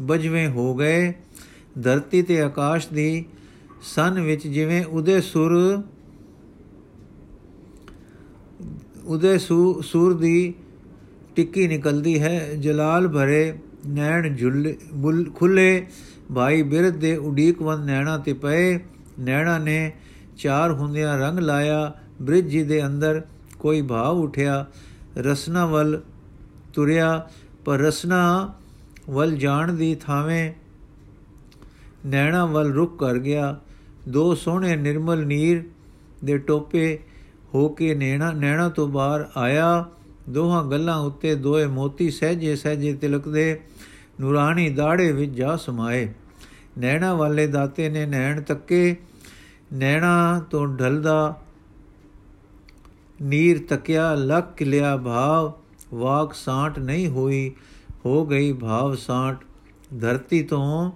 ਬਜਵੇਂ 0.00 0.48
ਹੋ 0.48 0.74
ਗਏ, 0.74 1.12
ਧਰਤੀ 1.82 2.22
ਤੇ 2.22 2.40
ਆਕਾਸ਼ 2.40 2.88
ਦੀ 2.88 3.24
ਸਨ 3.84 4.20
ਵਿੱਚ 4.20 4.46
ਜਿਵੇਂ 4.46 4.84
ਉਦੇ 4.84 5.20
ਸੁਰ, 5.20 5.82
ਉਦੇ 9.04 9.38
ਸੂਰ 9.38 10.14
ਦੀ 10.14 10.54
ਟਿੱਕੀ 11.36 11.66
ਨਿਕਲਦੀ 11.68 12.18
ਹੈ, 12.20 12.54
ਜਲਾਲ 12.54 13.08
ਭਰੇ 13.08 13.52
ਨੈਣ 13.86 14.34
ਝੁੱਲੇ 14.36 14.76
ਖੁੱਲੇ 15.34 15.86
ਭਾਈ 16.34 16.62
ਬਿਰਧ 16.62 16.96
ਦੇ 16.96 17.16
ਉਡੀਕਵੰਦ 17.16 17.84
ਨੈਣਾ 17.84 18.16
ਤੇ 18.18 18.32
ਪਏ, 18.32 18.78
ਨੈਣਾ 19.20 19.58
ਨੇ 19.58 19.92
ਚਾਰ 20.36 20.72
ਹੁੰਦਿਆਂ 20.72 21.18
ਰੰਗ 21.18 21.38
ਲਾਇਆ, 21.38 21.92
ਬ੍ਰਿਜ 22.22 22.46
ਜੀ 22.46 22.62
ਦੇ 22.62 22.84
ਅੰਦਰ 22.86 23.22
ਕੋਈ 23.58 23.82
ਭਾਵ 23.82 24.18
ਉਠਿਆ, 24.18 24.64
ਰਸਨਾ 25.18 25.66
ਵੱਲ 25.66 26.00
ਤੁਰਿਆ, 26.74 27.28
ਪਰ 27.64 27.78
ਰਸਨਾ 27.78 28.52
ਵੱਲ 29.10 29.36
ਜਾਣ 29.36 29.72
ਦੀ 29.72 29.94
ਥਾਵੇਂ 29.94 30.52
ਨੈਣਾ 32.06 32.44
ਵੱਲ 32.46 32.72
ਰੁਕ 32.72 32.98
ਕਰ 32.98 33.18
ਗਿਆ। 33.18 33.60
ਦੋ 34.08 34.34
ਸੋਹਣੇ 34.34 34.76
ਨਿਰਮਲ 34.76 35.26
ਨੀਰ 35.26 35.62
ਦੇ 36.24 36.38
ਟੋਪੇ 36.38 36.98
ਹੋ 37.54 37.68
ਕੇ 37.68 37.94
ਨੈਣਾ 37.94 38.32
ਨੈਣਾ 38.32 38.68
ਤੋਂ 38.68 38.88
ਬਾਹਰ 38.88 39.28
ਆਇਆ। 39.36 39.84
ਦੋਹਾਂ 40.28 40.64
ਗੱਲਾਂ 40.64 40.98
ਉੱਤੇ 40.98 41.34
ਦੋਏ 41.34 41.66
ਮੋਤੀ 41.66 42.10
ਸਹਜੇ 42.10 42.56
ਸਹਜੇ 42.56 42.94
ਤਿਲਕਦੇ, 42.94 43.60
ਨੂਰਾਨੀ 44.20 44.68
ਦਾੜੇ 44.70 45.12
ਵਿੱਚ 45.12 45.32
ਜਾ 45.32 45.56
ਸਮਾਏ। 45.56 46.12
ਨੈਣਾ 46.78 47.14
ਵਾਲੇ 47.14 47.46
ਦਾਤੇ 47.46 47.88
ਨੇ 47.88 48.06
ਨੈਣ 48.06 48.40
ਤੱਕੇ, 48.42 48.96
ਨੈਣਾ 49.72 50.42
ਤੋਂ 50.50 50.66
ਢਲਦਾ 50.68 51.40
ਨੀਰ 53.22 53.58
ਤਕਿਆ 53.68 54.14
ਲੱਕ 54.14 54.62
ਲਿਆ 54.62 54.96
ਭਾਵ 54.96 55.52
ਵਾਕ 55.94 56.34
ਸਾਟ 56.34 56.78
ਨਹੀਂ 56.78 57.08
ਹੋਈ। 57.08 57.52
ਹੋ 58.06 58.26
ਗਈ 58.26 58.52
ਭਾਵ 58.52 58.94
ਸਾਟ 58.94 59.44
ਧਰਤੀ 60.00 60.42
ਤੋਂ 60.42 60.92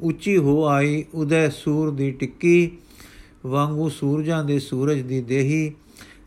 ਉੱਚੀ 0.00 0.36
ਹੋ 0.36 0.64
ਆਈ, 0.64 1.04
ਉਦੈ 1.14 1.48
ਸੂਰ 1.48 1.90
ਦੀ 1.90 2.10
ਟਿੱਕੀ 2.10 2.70
ਵਾਂਗੂ 3.46 3.88
ਸੂਰਜਾਂ 3.88 4.44
ਦੇ 4.44 4.58
ਸੂਰਜ 4.58 5.00
ਦੀ 5.00 5.20
ਦੇਹੀ। 5.20 5.72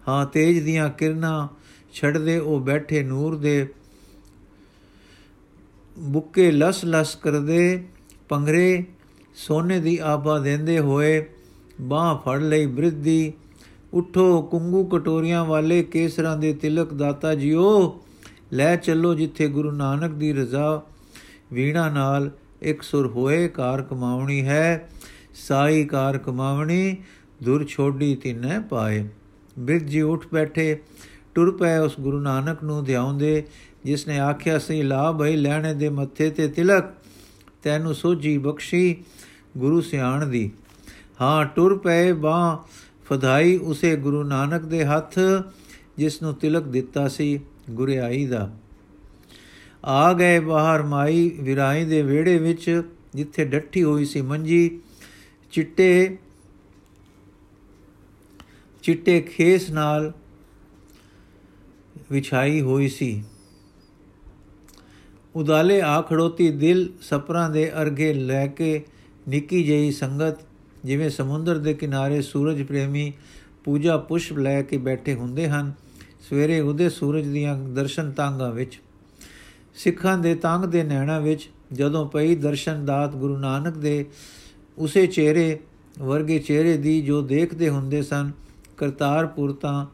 ਹਾਂ, 0.08 0.26
ਤੇਜ 0.26 0.60
ਦੀਆਂ 0.60 0.90
ਕਿਰਨਾਂ 0.90 1.48
ਛੱਡਦੇ 1.94 2.38
ਉਹ 2.40 2.60
ਬੈਠੇ 2.60 3.04
ਨੂਰ 3.04 3.36
ਦੇ। 3.36 3.68
ਬੁੱਕੇ 6.00 6.52
ਲਸ 6.52 6.86
ਲਸ 6.86 7.16
ਕਰਦੇ 7.16 7.84
ਪੰਗਰੇ 8.30 8.84
ਸੋਨੇ 9.36 9.80
ਦੀ 9.80 9.98
ਆਭਾ 9.98 10.40
ਦਿੰਦੇ 10.40 10.80
ਹੋਏ 10.80 11.26
ਬਾਹ 11.82 12.18
ਫੜ 12.18 12.42
ਲਈ 12.42 12.66
ਬ੍ਰਿਧੀ 12.66 13.34
ਉਠੋ, 13.94 14.42
ਕੁੰਗੂ 14.42 14.84
ਕਟੋਰੀਆਂ 14.86 15.46
ਵਾਲੇ 15.46 15.84
ਕੇਸਰਾਂ 15.84 16.38
ਦੇ 16.38 16.54
ਤਿਲਕ 16.54 16.94
ਦਾਤਾ 16.94 17.36
ਜੀਓ। 17.36 18.02
ਲੈ 18.54 18.76
ਚੱਲੋ 18.76 19.14
ਜਿੱਥੇ 19.16 19.48
ਗੁਰੂ 19.48 19.72
ਨਾਨਕ 19.72 20.12
ਦੀ 20.12 20.34
ਰਜ਼ਾ 20.34 20.82
ਵੀਣਾ 21.54 21.90
ਨਾਲ 21.90 22.32
ਇੱਕ 22.62 22.82
ਸੁਰ 22.82 23.08
ਹੋਏ, 23.08 23.48
ਕਾਰ 23.48 23.82
ਕਮਾਉਣੀ 23.82 24.42
ਹੈ, 24.42 24.90
ਸਾਈ 25.48 25.86
ਕਾਰ 25.86 26.18
ਕਮਾਵਣੀ, 26.18 26.98
ਦੁਰ 27.44 27.66
ਛੋਡੀ 27.66 28.16
ਤਿਨੈ 28.16 28.60
ਪਾਏ। 28.60 29.08
ਬਿਰਧ 29.60 29.84
ਜੀ 29.84 30.02
ਉੱਠ 30.02 30.26
ਬੈਠੇ, 30.34 30.78
ਟੁਰ 31.36 31.58
ਪਏ 31.58 31.78
ਉਸ 31.78 32.00
ਗੁਰੂ 32.00 32.20
ਨਾਨਕ 32.20 32.64
ਨੂੰ 32.64 32.84
ਧਿਆਉਂਦੇ 32.84 33.44
ਜਿਸ 33.86 34.08
ਨੇ 34.08 34.20
ਆਖਿਆ 34.20 34.60
ਸੀ 34.60 34.82
ਲਾ 34.84 35.12
ਭਈ 35.12 35.36
ਲੈਣੇ 35.36 35.74
ਦੇ 35.74 35.90
ਮੱਥੇ 35.90 36.30
ਤੇ 36.30 36.48
ਤਿਲਕ, 36.48 36.86
ਤੈਨੂੰ 37.64 37.96
ਸੋਝੀ 37.96 38.38
ਬਖਸ਼ੀ 38.38 39.04
ਗੁਰੂ 39.58 39.82
ਸਿਆਣ 39.82 40.26
ਦੀ। 40.26 40.52
ਹਾਂ, 41.22 41.46
ਟੁਰ 41.46 41.78
ਪਏ 41.78 42.12
ਬਾ 42.14 42.66
ਫਧਾਈ 43.06 43.58
ਉਸੇ 43.58 43.96
ਗੁਰੂ 43.96 44.24
ਨਾਨਕ 44.24 44.62
ਦੇ 44.62 44.86
ਹੱਥ, 44.86 45.20
ਜਿਸ 45.98 46.22
ਨੂੰ 46.22 46.34
ਤਿਲਕ 46.34 46.64
ਦਿੱਤਾ 46.64 47.08
ਸੀ। 47.08 47.40
ਗੁਰਿਆਈ 47.70 48.26
ਦਾ। 48.26 48.58
ਆ 49.86 50.14
ਗਏ 50.14 50.40
ਬਾਹਰ 50.40 50.84
ਮਾਈ 50.84 51.38
ਵਿਰਾਈ 51.40 51.86
ਦੇ 51.86 52.02
ਵਿਹੜੇ 52.02 52.38
ਵਿੱਚ, 52.38 52.84
ਜਿੱਥੇ 53.16 53.46
ਡੱਠੀ 53.46 53.84
ਹੋਈ 53.84 54.06
ਸੀ 54.06 54.22
ਮੰਜੀ। 54.22 54.80
ਚਿੱਟੇ 55.52 56.18
ਚਿੱਟੇ 58.82 59.22
ਖੇਸ 59.22 59.70
ਨਾਲ 59.70 60.14
ਵਿਛਾਈ 62.12 62.62
ਹੋਈ 62.62 62.88
ਸੀ। 62.88 63.24
ਉਦਾਲੇ 65.36 65.82
ਆ 65.82 66.02
ਖੜੋਤੀ 66.02 66.52
ਦਿਲ 66.52 66.94
ਸਪਰਾਂ 67.02 67.50
ਦੇ 67.50 67.72
ਅਰਗੇ 67.82 68.14
ਲੈ 68.14 68.48
ਕੇ 68.48 68.86
ਨਿੱਕੀ 69.28 69.64
ਜਿਹੀ 69.64 69.92
ਸੰਗਤ, 69.92 70.36
ਜਿਵੇਂ 70.86 71.10
ਸਮੁੰਦਰ 71.10 71.58
ਦੇ 71.58 71.74
ਕਿਨਾਰੇ 71.74 72.22
ਸੂਰਜ 72.22 72.64
ਪ੍ਰੇਮੀ 72.64 73.14
ਪੂਜਾ 73.64 73.98
ਪੁਸ਼ਪ 73.98 74.38
ਲੈ 74.38 74.62
ਕੇ 74.62 74.78
ਬੈਠੇ 74.78 75.14
ਹੁੰਦੇ 75.14 75.48
ਹਨ। 75.48 75.74
ਸਵੇਰੇ 76.30 76.60
ਉਹਦੇ 76.60 76.90
ਸੂਰਜ 76.90 77.28
ਦੀਆਂ 77.28 77.58
ਦਰਸ਼ਨ 77.70 78.12
ਤਾਂਗਾ 78.12 78.50
ਵਿੱਚ, 78.50 78.80
ਸਿੱਖਾਂ 79.76 80.18
ਦੇ 80.18 80.34
ਤੰਗ 80.36 80.66
ਦੇ 80.66 80.84
ਨੈਣਾ 80.84 81.20
ਵਿੱਚ, 81.20 81.50
ਜਦੋਂ 81.74 82.06
ਪਈ 82.10 82.36
ਦਰਸ਼ਨ 82.36 82.86
ਦਾਤ 82.86 83.16
ਗੁਰੂ 83.16 83.38
ਨਾਨਕ 83.38 83.78
ਦੇ 83.78 84.06
ਉਸੇ 84.78 85.06
ਚਿਹਰੇ, 85.08 85.58
ਵਰਗੇ 86.00 86.40
ਚਿਹਰੇ 86.40 86.78
ਦੀ 86.78 87.02
ਜੋ 87.02 87.22
ਦੇਖਦੇ 87.22 87.70
ਹੁੰਦੇ 87.70 88.02
ਸਨ, 88.02 88.32
ਕਰਤਾਰਪੁਰ 88.78 89.54
ਤਾਂ 89.54 89.86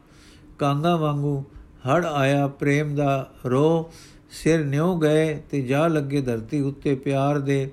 ਕਾਂਗਾ 0.58 0.96
ਵਾਂਗੂ 0.96 1.42
ਹੜ 1.86 2.04
ਆਇਆ, 2.04 2.46
ਪ੍ਰੇਮ 2.48 2.94
ਦਾ 2.94 3.30
ਰੋ 3.46 3.90
ਸਿਰ 4.32 4.64
ਨਿਉ 4.64 4.98
ਗਏ 4.98 5.34
ਤੇ 5.50 5.60
ਜਾ 5.62 5.86
ਲੱਗੇ 5.88 6.20
ਧਰਤੀ 6.20 6.60
ਉੱਤੇ 6.60 6.94
ਪਿਆਰ 6.94 7.38
ਦੇ 7.38 7.70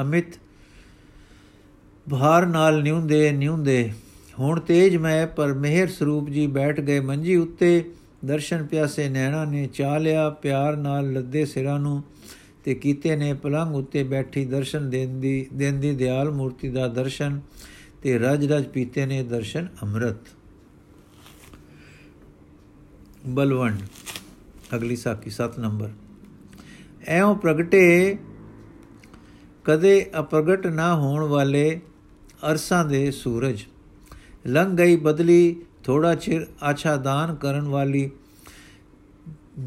ਅਮਿਤ 0.00 0.38
ਭਾਰ 2.06 2.46
ਨਾਲ 2.46 2.82
ਨਿਉਂਦੇ 2.82 3.30
ਨਿਉਂਦੇ, 3.32 3.92
ਹੁਣ 4.38 4.60
ਤੇਜ 4.60 4.96
ਮੈਂ 4.96 5.26
ਪਰ 5.26 5.52
ਮਿਹਰ 5.54 5.88
ਸਰੂਪ 5.88 6.28
ਜੀ 6.30 6.46
ਬੈਠ 6.46 6.80
ਗਏ 6.80 7.00
ਮੰਜੀ 7.00 7.36
ਉੱਤੇ 7.36 7.82
ਦਰਸ਼ਨ 8.24 8.66
ਪਿਆਸੇ 8.66 9.08
ਨੈਣਾ 9.08 9.44
ਨੇ 9.44 9.66
ਚਾ 9.66 9.98
ਲਿਆ, 9.98 10.30
ਪਿਆਰ 10.30 10.76
ਨਾਲ 10.76 11.12
ਲੱਦੇ 11.12 11.44
ਸਿਰਾਂ 11.46 11.78
ਨੂੰ 11.80 12.02
ਤੇ 12.64 12.74
ਕੀਤੇ 12.74 13.16
ਨੇ 13.16 13.32
ਪਲੰਗ 13.34 13.74
ਉੱਤੇ 13.74 14.02
ਬੈਠੀ 14.02 14.44
ਦਰਸ਼ਨ 14.44 14.90
ਦੇਂਦੀ 14.90 15.46
ਦੇਂਦੀ 15.52 15.94
ਦਿਆਲ 15.94 16.30
ਮੂਰਤੀ 16.30 16.68
ਦਾ 16.68 16.88
ਦਰਸ਼ਨ 16.88 17.40
ਤੇ 18.02 18.18
ਰਜ 18.18 18.46
ਰਜ 18.52 18.66
ਪੀਤੇ 18.66 19.06
ਨੇ 19.06 19.22
ਦਰਸ਼ਨ 19.22 19.68
ਅੰਮ੍ਰਿਤ। 19.82 20.28
ਬਲਵੰਡ, 23.26 23.80
ਅਗਲੀ 24.76 24.96
ਸਾਖੀ 24.96 25.30
7 25.30 25.58
ਨੰਬਰ। 25.58 25.90
ਐਉਂ 27.06 27.34
ਪ੍ਰਗਟੇ, 27.36 28.16
ਕਦੇ 29.64 30.10
ਅਪ੍ਰਗਟ 30.18 30.66
ਨਾ 30.66 30.94
ਹੋਣ 30.94 31.24
ਵਾਲੇ 31.24 31.80
ਅਰਸਾਂ 32.50 32.84
ਦੇ 32.84 33.10
ਸੂਰਜ। 33.10 33.64
ਲੰਘ 34.46 34.76
ਗਈ 34.76 34.96
ਬਦਲੀ 34.96 35.56
ਥੋੜਾ 35.84 36.14
ਚਿਰ 36.14 36.46
ਆਛਾ 36.62 36.96
ਦਾਨ 36.96 37.34
ਕਰਨ 37.34 37.68
ਵਾਲੀ 37.68 38.10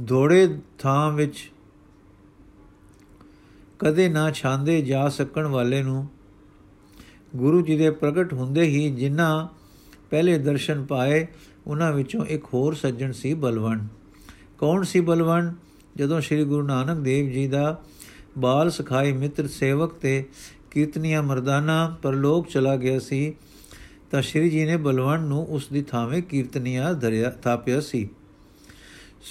ਧੋੜੇ 0.07 0.59
ਥਾਂ 0.79 1.11
ਵਿੱਚ 1.11 1.51
ਕਦੇ 3.79 4.09
ਨਾ 4.09 4.31
ਛਾਂਦੇ 4.31 4.81
ਜਾ 4.81 5.09
ਸਕਣ 5.09 5.47
ਵਾਲੇ 5.47 5.83
ਨੂੰ 5.83 6.07
ਗੁਰੂ 7.35 7.61
ਜੀ 7.61 7.77
ਦੇ 7.77 7.89
ਪ੍ਰਗਟ 7.91 8.33
ਹੁੰਦੇ 8.33 8.61
ਹੀ 8.61 8.89
ਜਿਨ੍ਹਾਂ 8.95 9.47
ਪਹਿਲੇ 10.09 10.37
ਦਰਸ਼ਨ 10.37 10.85
ਪਾਏ, 10.85 11.27
ਉਹਨਾਂ 11.67 11.93
ਵਿੱਚੋਂ 11.93 12.25
ਇੱਕ 12.25 12.45
ਹੋਰ 12.53 12.73
ਸੱਜਣ 12.73 13.11
ਸੀ 13.11 13.33
ਬਲਵੰਡ 13.33 13.87
ਕੌਣ 14.57 14.83
ਸੀ 14.83 14.99
ਬਲਵੰਡ 14.99 15.53
ਜਦੋਂ 15.95 16.21
ਸ੍ਰੀ 16.21 16.43
ਗੁਰੂ 16.43 16.67
ਨਾਨਕ 16.67 16.97
ਦੇਵ 16.97 17.31
ਜੀ 17.31 17.47
ਦਾ 17.47 17.81
ਬਾਲ 18.37 18.69
ਸਖਾਈ 18.69 19.13
ਮਿੱਤਰ 19.13 19.47
ਸੇਵਕ 19.47 19.93
ਤੇ 19.93 20.25
ਕੀਰਤਨੀਆ 20.71 21.21
ਮਰਦਾਨਾ 21.21 21.97
ਪਰਲੋਕ 22.01 22.47
ਚਲਾ 22.47 22.75
ਗਿਆ 22.75 22.99
ਸੀ 22.99 23.35
ਤਾਂ 24.13 24.21
ਸ਼੍ਰੀ 24.21 24.49
ਜੀ 24.49 24.65
ਨੇ 24.65 24.75
ਬਲਵੰਡ 24.77 25.25
ਨੂੰ 25.27 25.45
ਉਸ 25.45 25.67
ਦੀ 25.67 25.81
ਥਾਵੇਂ 25.81 26.21
ਕੀਰਤਨੀਆ 26.21 26.91
ਧਰਿਆ, 26.93 27.29
ਥਾਪਿਆ 27.29 27.79
ਸੀ। 27.79 28.09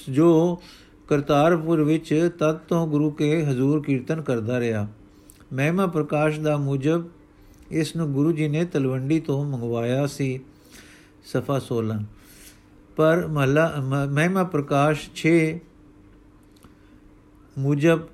ਜੋ 0.09 0.62
ਕਰਤਾਰਪੁਰ 1.09 1.83
ਵਿੱਚ 1.83 2.31
ਤਤ 2.39 2.59
ਤੋਂ 2.69 2.87
ਗੁਰੂ 2.87 3.11
ਕੇ 3.11 3.45
ਹਜ਼ੂਰ 3.47 3.83
ਕੀਰਤਨ 3.83 4.23
ਕਰਦਾ 4.23 4.61
ਰਿਹਾ। 4.61 4.89
ਮਹਿਮਾ 5.53 5.87
ਪ੍ਰਕਾਸ਼ 5.87 6.41
ਦਾ 6.41 6.57
ਮੁਜਬ 6.57 7.09
ਇਸ 7.71 7.97
ਨੂੰ 7.97 8.12
ਗੁਰੂ 8.12 8.33
ਜੀ 8.33 8.49
ਨੇ 8.49 8.65
ਤਲਵੰਡੀ 8.65 9.21
ਤੋਂ 9.21 9.45
ਮੰਗਵਾਇਆ 9.45 10.07
ਸੀ, 10.07 10.41
ਸਫਾ 11.25 11.61
16 11.61 12.05
ਪਰ 12.97 13.27
ਮਹਲਾ 13.27 13.73
ਮਹਿਮਾ 14.11 14.45
ਪ੍ਰਕਾਸ਼ 14.45 15.09
6 15.17 15.39
ਮੁਜਬ 17.59 18.09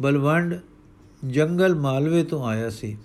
ਬਲਵੰਡ 0.00 0.60
ਜੰਗਲ 1.28 1.74
ਮਾਲਵੇ 1.74 2.24
ਤੋਂ 2.24 2.46
ਆਇਆ 2.46 2.70
ਸੀ। 2.70 2.98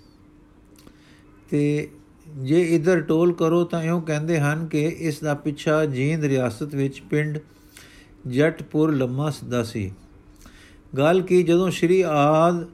ਤੇ 1.50 1.88
ਜੇ 2.28 2.62
ਇਧਰ 2.62 3.00
ਟੋਲ 3.00 3.32
ਕਰੋ 3.32 3.64
ਤਾਂ 3.64 3.82
ਇਉਂ 3.82 4.02
ਕਹਿੰਦੇ 4.02 4.40
ਹਨ 4.40 4.66
ਕਿ 4.66 4.84
ਇਸ 4.84 5.20
ਦਾ 5.20 5.34
ਪਿੱਛਾ 5.34 5.84
ਜੀਂਦ 5.84 6.24
ਰਿਆਸਤ 6.24 6.74
ਵਿੱਚ 6.74 7.00
ਪਿੰਡ 7.00 7.38
ਜਟਪੁਰ 8.26 8.94
ਲੰਮਾ 8.94 9.30
ਸਦਾ 9.30 9.62
ਸੀ। 9.62 9.92
ਗੱਲ 10.98 11.20
ਕੀ 11.20 11.42
ਜਦੋਂ 11.42 11.70
ਸ਼੍ਰੀ 11.70 12.04
ਆਦ 12.06 12.66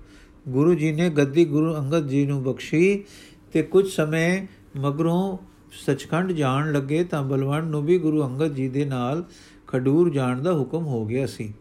ਗੁਰੂ 0.48 0.74
ਜੀ 0.74 0.92
ਨੇ 0.92 1.10
ਗੱਦੀ 1.10 1.44
ਗੁਰੂ 1.44 1.74
ਅੰਗਦ 1.74 2.08
ਜੀ 2.08 2.26
ਨੂੰ 2.26 2.42
ਬਖਸ਼ੀ 2.42 3.04
ਤੇ 3.52 3.62
ਕੁਝ 3.62 3.88
ਸਮੇਂ 3.88 4.46
ਮਗਰੋਂ 4.78 5.38
ਸਚਖੰਡ 5.72 6.32
ਜਾਣ 6.32 6.72
ਲੱਗੇ 6.72 7.04
ਤਾਂ 7.04 7.22
ਬਲਵੰਡ 7.22 7.70
ਨੂੰ 7.70 7.84
ਵੀ 7.84 7.98
ਗੁਰੂ 7.98 8.22
ਅੰਗਦ 8.22 8.54
ਜੀ 8.54 8.68
ਦੇ 8.68 8.84
ਨਾਲ 8.84 9.24
ਖਡੂਰ 9.66 10.10
ਜਾਣ 10.10 10.42
ਦਾ 10.42 10.54
ਹੁਕਮ 10.54 10.86
ਹੋ 10.86 11.06
ਗਿਆ 11.06 11.26
ਸੀ। 11.26 11.54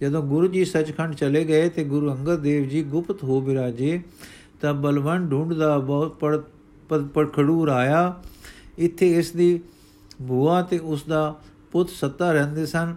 ਜਦੋਂ 0.00 0.22
ਗੁਰੂ 0.22 0.46
ਜੀ 0.46 0.64
ਸਚਖੰਡ 0.64 1.14
ਚਲੇ 1.14 1.44
ਗਏ 1.44 1.68
ਤੇ 1.68 1.84
ਗੁਰੂ 1.84 2.12
ਅੰਗਦ 2.12 2.38
ਦੇਵ 2.38 2.68
ਜੀ 2.68 2.82
ਗੁਪਤ 2.82 3.24
ਹੋ 3.24 3.40
ਬਿਰਾਜੇ 3.40 4.00
ਤਾਂ 4.60 4.74
ਬਲਵੰਡ 4.74 5.30
ਢੂੰਡਦਾ 5.30 5.78
ਬਹੁਤ 5.78 6.18
ਪੜ 6.20 6.38
ਪੜ 7.04 7.26
ਖਡੂਰ 7.28 7.68
ਆਇਆ। 7.68 8.22
ਇੱਥੇ 8.78 9.10
ਇਸ 9.18 9.30
ਦੀ 9.30 9.60
ਬੂਆ 10.22 10.60
ਤੇ 10.62 10.78
ਉਸ 10.78 11.02
ਦਾ 11.04 11.34
ਪੁੱਤ 11.72 11.90
ਸੱਤਾ 11.90 12.32
ਰਹਿੰਦੇ 12.32 12.66
ਸਨ। 12.66 12.94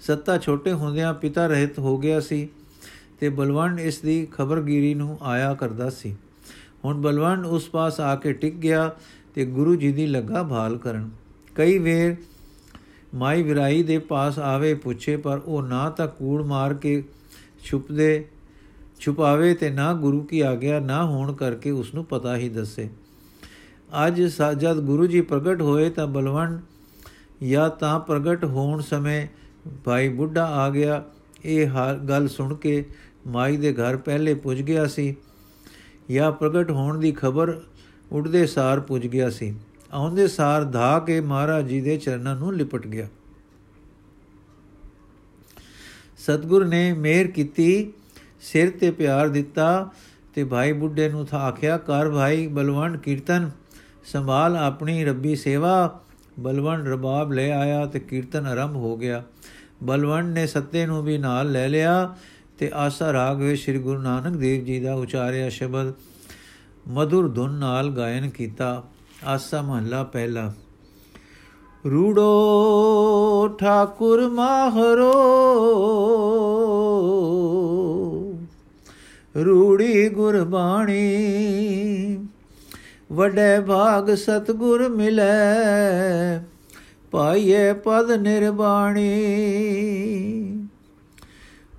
ਸੱਤਾ 0.00 0.38
ਛੋਟੇ 0.38 0.72
ਹੁੰਦਿਆਂ 0.72 1.12
ਪਿਤਾ 1.14 1.46
ਰਹਿਤ 1.46 1.78
ਹੋ 1.78 1.96
ਗਿਆ 1.98 2.20
ਸੀ 2.20 2.48
ਤੇ 3.20 3.28
ਬਲਵੰਡ 3.28 3.80
ਇਸ 3.80 3.98
ਦੀ 3.98 4.26
ਖਬਰਗੀਰੀ 4.32 4.94
ਨੂੰ 4.94 5.18
ਆਇਆ 5.22 5.52
ਕਰਦਾ 5.54 5.88
ਸੀ। 5.90 6.14
ਹੁਣ 6.84 7.00
ਬਲਵੰਡ 7.00 7.46
ਉਸ 7.46 7.68
ਪਾਸ 7.70 8.00
ਆ 8.00 8.14
ਕੇ 8.16 8.32
ਟਿਕ 8.32 8.54
ਗਿਆ 8.54 8.90
ਤੇ 9.34 9.44
ਗੁਰੂ 9.46 9.74
ਜੀ 9.76 9.92
ਦੀ 9.92 10.06
ਲੱਗਾ 10.06 10.42
ਭਾਲ 10.42 10.76
ਕਰਨ। 10.78 11.10
ਕਈ 11.54 11.78
ਵੇਰ 11.78 12.16
ਮਾਈ 13.14 13.42
ਵਿਰਾਈ 13.42 13.82
ਦੇ 13.82 13.98
ਪਾਸ 13.98 14.38
ਆਵੇ 14.38 14.74
ਪੁੱਛੇ, 14.74 15.16
ਪਰ 15.16 15.40
ਉਹ 15.44 15.62
ਨਾ 15.62 15.88
ਤਾਂ 15.90 16.06
ਕੂੜ 16.08 16.42
ਮਾਰ 16.42 16.74
ਕੇ 16.74 17.02
ਛੁਪਦੇ 17.64 18.24
ਛੁਪਾਵੇ 19.00 19.52
ਤੇ 19.54 19.70
ਨਾ 19.70 19.92
ਗੁਰੂ 19.94 20.22
ਕੀ 20.22 20.40
ਆਗਿਆ, 20.40 20.80
ਨਾ 20.80 21.04
ਹੋਣ 21.04 21.32
ਕਰਕੇ 21.32 21.70
ਉਸ 21.70 21.94
ਨੂੰ 21.94 22.04
ਪਤਾ 22.04 22.36
ਹੀ 22.36 22.48
ਦੱਸੇ। 22.48 22.88
ਅੱਜ 24.06 24.22
ਜਦ 24.58 24.80
ਗੁਰੂ 24.80 25.06
ਜੀ 25.06 25.20
ਪ੍ਰਗਟ 25.20 25.62
ਹੋਏ 25.62 25.90
ਤਾਂ 25.90 26.06
ਬਲਵੰਡ 26.06 26.60
ਜਾਂ 27.44 27.68
ਤਾਂ 27.70 27.98
ਪ੍ਰਗਟ 28.00 28.44
ਹੋਣ 28.44 28.80
ਸਮੇਂ 28.80 29.26
ਭਾਈ 29.84 30.08
ਬੁੱਢਾ 30.08 30.44
ਆ 30.46 30.68
ਗਿਆ। 30.70 31.02
ਇਹ 31.44 31.70
ਗੱਲ 32.08 32.28
ਸੁਣ 32.28 32.54
ਕੇ 32.54 32.84
ਮਾਈ 33.26 33.56
ਦੇ 33.56 33.72
ਘਰ 33.72 33.96
ਪਹਿਲੇ 33.96 34.34
ਪੁੱਜ 34.34 34.60
ਗਿਆ 34.62 34.86
ਸੀ। 34.86 35.14
ਜਾਂ 36.10 36.30
ਪ੍ਰਗਟ 36.32 36.70
ਹੋਣ 36.70 36.98
ਦੀ 36.98 37.12
ਖਬਰ 37.12 37.60
ਉੱਡਦੇ 38.12 38.46
ਸਾਰ 38.46 38.80
ਪੁੱਜ 38.80 39.06
ਗਿਆ 39.06 39.30
ਸੀ। 39.30 39.54
ਆਉਂਦੇ 39.92 40.26
ਸਾਰ 40.28 40.64
ਧਾ 40.64 40.98
ਕੇ 40.98 41.20
ਮਹਾਰਾਜ 41.20 41.66
ਜੀ 41.66 41.80
ਦੇ 41.80 41.96
ਚਰਨਾਂ 41.96 42.36
ਨੂੰ 42.36 42.52
ਲਿਪਟ 42.54 42.86
ਗਿਆ। 42.86 43.08
ਸਤਗੁਰ 46.18 46.64
ਨੇ 46.64 46.92
ਮਿਹਰ 46.92 47.26
ਕੀਤੀ 47.26 47.92
ਸਿਰ 48.40 48.70
ਤੇ 48.70 48.90
ਪਿਆਰ 48.90 49.28
ਦਿੱਤਾ 49.28 49.90
ਤੇ 50.34 50.44
ਭਾਈ 50.44 50.72
ਬੁੱਢੇ 50.72 51.08
ਨੂੰ 51.08 51.26
ਥਾ 51.26 51.38
ਆਖਿਆ, 51.38 51.78
ਕਰ 51.78 52.10
ਭਾਈ 52.10 52.46
ਬਲਵੰਡ 52.46 52.96
ਕੀਰਤਨ, 52.96 53.50
ਸੰਭਾਲ 54.04 54.56
ਆਪਣੀ 54.56 55.04
ਰੱਬੀ 55.04 55.36
ਸੇਵਾ। 55.36 56.00
ਬਲਵੰਡ 56.38 56.88
ਰਬਾਬ 56.88 57.32
ਲੈ 57.32 57.50
ਆਇਆ 57.50 57.86
ਤੇ 57.86 58.00
ਕੀਰਤਨ 58.00 58.46
ਆਰੰਭ 58.46 58.76
ਹੋ 58.76 58.96
ਗਿਆ। 58.96 59.22
ਬਲਵੰਡ 59.82 60.32
ਨੇ 60.32 60.46
ਸੱਤੇ 60.46 60.86
ਨੂੰ 60.86 61.02
ਵੀ 61.02 61.18
ਨਾਲ 61.18 61.52
ਲੈ 61.52 61.68
ਲਿਆ 61.68 62.14
ਤੇ 62.58 62.70
ਆਸਾ 62.74 63.12
ਰਾਗ 63.12 63.40
ਵਿੱਚ 63.40 63.62
ਸ੍ਰੀ 63.62 63.78
ਗੁਰੂ 63.78 64.00
ਨਾਨਕ 64.00 64.36
ਦੇਵ 64.36 64.64
ਜੀ 64.64 64.80
ਦਾ 64.80 64.94
ਉਚਾਰਿਆ 64.94 65.48
ਸ਼ਬਦ 65.48 65.92
ਮధుਰ 66.88 67.28
ਧੁਨ 67.28 67.52
ਨਾਲ 67.52 67.90
ਗਾਇਨ 67.90 68.30
ਕੀਤਾ। 68.30 68.84
ਆਸਾ 69.26 69.62
ਮਹੱਲਾ 69.62 70.04
ਪਹਿਲਾ। 70.04 70.52
ਰੂੜੋ, 71.90 73.48
ਠਾਕੁਰ 73.48 74.28
ਮਾਹਰੋ 74.28 75.12
ਰੂੜੀ 79.36 80.08
ਗੁਰਬਾਣੀ। 80.08 81.08
ਵਡੇ 83.12 83.60
ਭਾਗ 83.66 84.14
ਸਤਗੁਰ 84.14 84.88
ਮਿਲੇ 84.88 86.40
ਪਾਈਏ 87.10 87.72
ਪਦ 87.72 88.10
ਨਿਰਬਾਣੀ। 88.10 89.08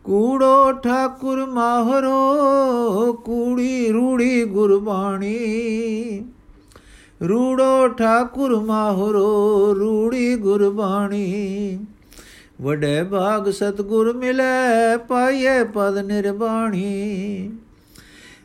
ਕੂੜੋ 0.03 0.71
ਠਾਕੁਰ 0.71 1.45
ਮਾਹਰੋ, 1.45 3.13
ਕੂੜੀ 3.13 3.91
ਰੂੜੀ 3.91 4.43
ਗੁਰਬਾਣੀ। 4.45 5.37
ਰੂੜੋ 7.29 7.87
ਠਾਕੁਰ 7.87 8.59
ਮਾਹਰੋ, 8.59 9.73
ਰੂੜੀ 9.79 10.35
ਗੁਰਬਾਣੀ। 10.35 11.79
ਵਡੇ 12.61 13.03
ਭਾਗ 13.03 13.49
ਸਤਗੁਰ 13.49 14.13
ਮਿਲੇ 14.13 14.97
ਪਾਈਏ 15.07 15.63
ਪਦ 15.63 15.97
ਨਿਰਬਾਣੀ। 15.97 17.51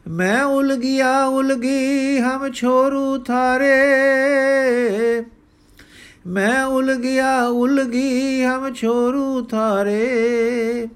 ਮੈਂ 0.08 0.44
ਉਲਗਿਆ, 0.44 1.24
ਉਲਗੀ 1.24 2.18
ਹਮ 2.18 2.52
ਛੋਰੂ 2.52 3.18
ਥਾਰੇ। 3.18 3.84
ਮੈਂ 6.26 6.64
ਉਲਗਿਆ, 6.64 7.46
ਉਲਗੀ 7.46 8.44
ਹਮ 8.44 8.74
ਛੋਰੂ 8.74 9.44
ਥਾਰੇ। 9.44 10.88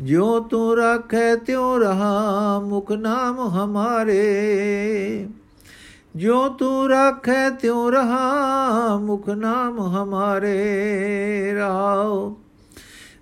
ਜੋ 0.00 0.40
ਤੂੰ 0.40 0.76
ਰੱਖੇ, 0.76 1.36
ਤਿਉ 1.36 1.78
ਰਹਾ 1.78 2.60
ਮੁਖ 2.60 2.92
ਨਾਮ 2.92 3.48
ਹਮਾਰੇ। 3.48 5.26
ਜੋ 6.14 6.48
ਤੂੰ 6.48 6.88
ਰੱਖੇ 6.90 7.50
ਤਿਉ 7.60 7.90
ਰਹਾ 7.90 8.96
ਮੁਖ 8.96 9.28
ਨਾਮ 9.28 9.78
ਹਮਾਰੇ 9.88 11.54
ਰਾਉ 11.54 12.34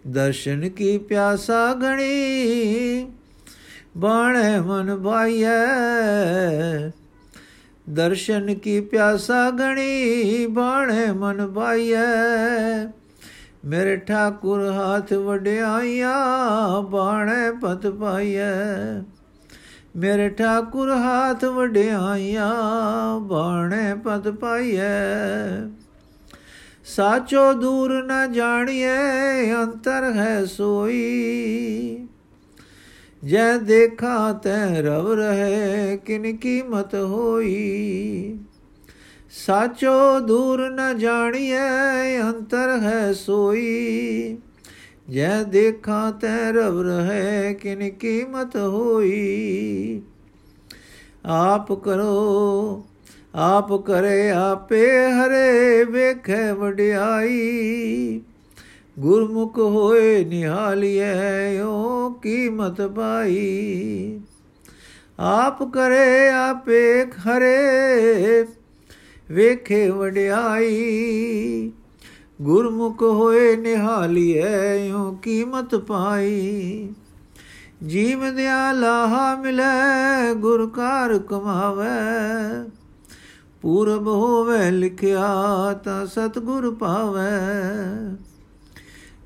ਦਰਸ਼ਨ 0.07 0.69
ਕੀ 0.69 0.97
ਪਿਆਸਾ 0.99 1.75
ਗਣੀ 1.75 3.07
ਬਾਣੇ 3.97 4.59
ਮਨ 4.61 4.97
ਭਾਈਐ 4.97 5.59
ਦਰਸ਼ਨ 7.91 8.55
ਕੀ 8.55 8.81
ਪਿਆਸਾ 8.81 9.51
ਗਣੀ 9.51 10.47
ਬਾਣੇ 10.47 11.07
ਮਨ 11.13 11.47
ਭਾਈਐ 11.47 12.07
ਮੇਰੇ 13.65 13.97
ਠਾਕੁਰ 13.99 14.67
ਹਾਥ 14.71 15.13
ਵਡਿਆਈਆਂ 15.13 16.83
ਬਾਣੇ 16.83 17.51
ਪਤ 17.61 17.87
ਪਾਈਐ 17.91 18.53
ਮੇਰੇ 19.99 20.29
ਠਾਕੁਰ 20.29 20.91
ਹਾਥ 20.91 21.45
ਵਡਿਆਈਆਂ, 21.45 23.21
ਬਾਣੇ 23.21 23.95
ਪਤ 23.95 24.29
ਪਾਈਐ। 24.29 25.69
ਸਾਚੋ 26.85 27.53
ਦੂਰ 27.53 28.05
ਨ 28.05 28.33
ਜਾਣੀਏ 28.33 29.53
ਅੰਤਰ 29.53 30.13
ਹੈ 30.13 30.45
ਸੋਈ। 30.45 32.09
ਜੈ 33.25 33.57
ਦੇਖਾ 33.57 34.33
ਤੈ 34.33 34.83
ਰਵ 34.83 35.13
ਰਹੇ, 35.13 35.97
ਕਿਨ 35.97 36.37
ਕੀਮਤ 36.37 36.95
ਹੋਈ। 36.95 38.39
ਸਾਚੋ 39.47 40.21
ਦੂਰ 40.21 40.71
ਨ 40.71 40.99
ਜਾਣੀਏ 40.99 42.21
ਅੰਤਰ 42.21 42.79
ਹੈ 42.81 43.13
ਸੋਈ। 43.13 44.39
ਜੈ 45.09 45.43
ਦੇਖਾਂ 45.45 46.13
ਤੈ 46.13 46.51
ਰਵ 46.53 46.81
ਰਹੇ 46.83 47.53
ਕਿਨ 47.55 47.89
ਕੀਮਤ 47.91 48.57
ਹੋਈ 48.57 50.01
ਆਪ 51.27 51.73
ਕਰੋ 51.85 52.85
ਆਪ 53.37 53.73
ਕਰੇ 53.83 54.31
ਆਪੇ 54.31 54.87
ਹਰੇ 55.13 55.85
ਵੇਖੇ 55.85 56.51
ਵਡਿਆਈ 56.53 58.21
ਗੁਰਮੁਖ 58.97 59.59
ਹੋਏ 59.59 60.25
ਨਿਹਾਲੀਐ 60.25 61.61
ਓ 61.63 62.11
ਕੀਮਤ 62.23 62.81
ਪਾਈ 62.89 64.21
ਆਪ 65.19 65.63
ਕਰੇ 65.73 66.29
ਆਪੇ 66.31 67.05
ਖਰੇ 67.13 68.45
ਵੇਖੇ 69.31 69.89
ਵਡਿਆਈ 69.91 71.71
ਗੁਰਮੁਖ 72.43 73.03
ਹੋਏ 73.03 73.57
ਨਿਹਾਲੀਐ 73.57 74.93
ਓ 74.93 75.13
ਕੀਮਤ 75.23 75.75
ਪਾਈ। 75.75 76.95
ਜੀਵ 77.87 78.35
ਦਿਆ 78.35 78.73
ਲਾਹਾ 78.73 79.35
ਮਿਲੇ, 79.37 80.35
ਗੁਰ 80.35 80.71
ਕਾਰ 80.71 81.19
ਕਮਾਵੇ। 81.19 82.71
ਪੂਰਬ 83.63 84.07
ਹੋਵੇ 84.07 84.71
ਲਿਖਿਆ, 84.71 85.27
ਤਾਂ 85.85 86.07
ਸਤਗੁਰ 86.07 86.75
ਪਾਵੇ। 86.75 87.27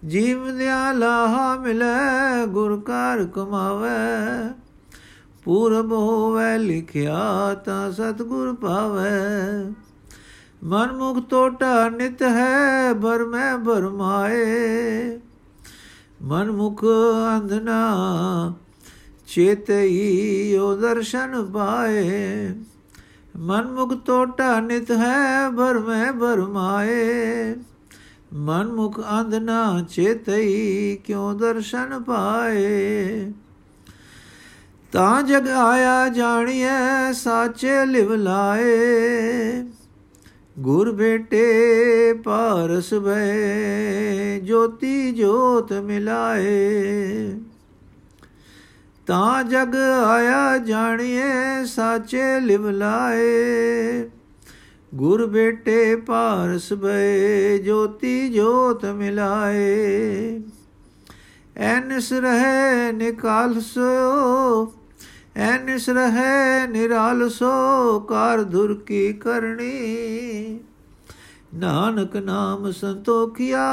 ਜੀਵ 0.06 0.56
ਦਿਆ 0.58 0.92
ਲਾਹਾ 0.92 1.56
ਮਿਲੇ, 1.56 2.46
ਗੁਰ 2.46 2.80
ਕਾਰ 2.80 3.24
ਕਮਾਵੇ। 3.24 4.54
ਪੂਰਬ 5.44 5.92
ਹੋਵੇ 5.92 6.58
ਲਿਖਿਆ, 6.58 7.54
ਤਾਂ 7.54 7.92
ਸਤਗੁਰ 7.92 8.54
ਪਾਵੇ। 8.54 9.10
ਮਨ 10.64 10.92
ਮੁਖ 10.92 11.18
ਟੋਟਾ 11.30 11.88
ਨਿਤ 11.88 12.22
ਹੈ 12.22 12.92
ਬਰ 12.92 13.24
ਮੈਂ 13.24 13.58
ਬਰਮਾਏ 13.58 15.18
ਮਨ 16.22 16.50
ਮੁਖ 16.50 16.84
ਅੰਧਨਾ 17.36 17.78
ਚੇਤਈ 19.26 20.56
ਉਹ 20.56 20.76
ਦਰਸ਼ਨ 20.76 21.44
ਪਾਏ। 21.44 22.54
ਮਨ 23.36 23.72
ਮੁਖ 23.72 23.94
ਟੋਟਾ 24.06 24.60
ਨਿਤ 24.60 24.90
ਹੈ 24.90 25.48
ਬਰ 25.48 25.78
ਮੈਂ 25.78 26.12
ਬਰਮਾਏ 26.12 27.54
ਮਨ 28.32 28.72
ਮੁਖ 28.72 29.00
ਅੰਧਨਾ 29.20 29.86
ਚੇਤਈ 29.90 30.96
ਕਿਉ 30.96 31.32
ਦਰਸ਼ਨ 31.32 32.02
ਪਾਏ। 32.02 33.32
ਤਾਂ 34.92 35.22
ਜਗ 35.22 35.48
ਆਇਆ 35.48 36.08
ਜਾਣੀਐ, 36.08 37.12
ਸਾਚੇ 37.12 37.84
ਲਿਵ 37.86 38.14
ਲਾਏ। 38.14 38.72
ਗੁਰ 40.58 40.92
ਬੇਟੇ 40.92 42.12
ਪਾਰਸ 42.12 42.94
ਭੈ 42.94 44.38
ਜੋਤੀ 44.38 45.12
ਜੋਤ 45.12 45.72
ਮਿਲਾਏ। 45.72 47.38
ਤਾਂ 49.06 49.44
ਜਗ 49.44 49.74
ਆਇਆ 50.06 50.58
ਜਾਣੀਏ, 50.58 51.64
ਸਾਚੇ 51.66 52.40
ਲਿਵ 52.40 52.70
ਲਾਏ। 52.70 54.10
ਗੁਰ 54.94 55.26
ਬੇਟੇ 55.26 55.96
ਪਾਰਸ 55.96 56.72
ਭੈ 56.72 57.58
ਜੋਤੀ 57.58 58.28
ਜੋਤ 58.28 58.86
ਮਿਲਾਏ। 58.86 60.40
ਐਨਸ 61.56 62.12
ਰਹੇ 62.12 62.92
ਨਿਕਾਲ 62.92 63.60
ਸੋ 63.60 64.74
ਐਨਿਸ 65.36 65.88
ਰਹੈ 65.88 66.66
ਨਿਰਾਲ 66.66 67.28
ਸੋ 67.30 68.00
ਕਾਰ 68.00 68.42
ਦੁਰ 68.42 68.74
ਕੀ 68.74 69.12
ਕਰਨੀ। 69.12 70.60
ਨਾਨਕ 71.54 72.16
ਨਾਮ 72.16 72.70
ਸੰਤੋਖਿਆ, 72.72 73.64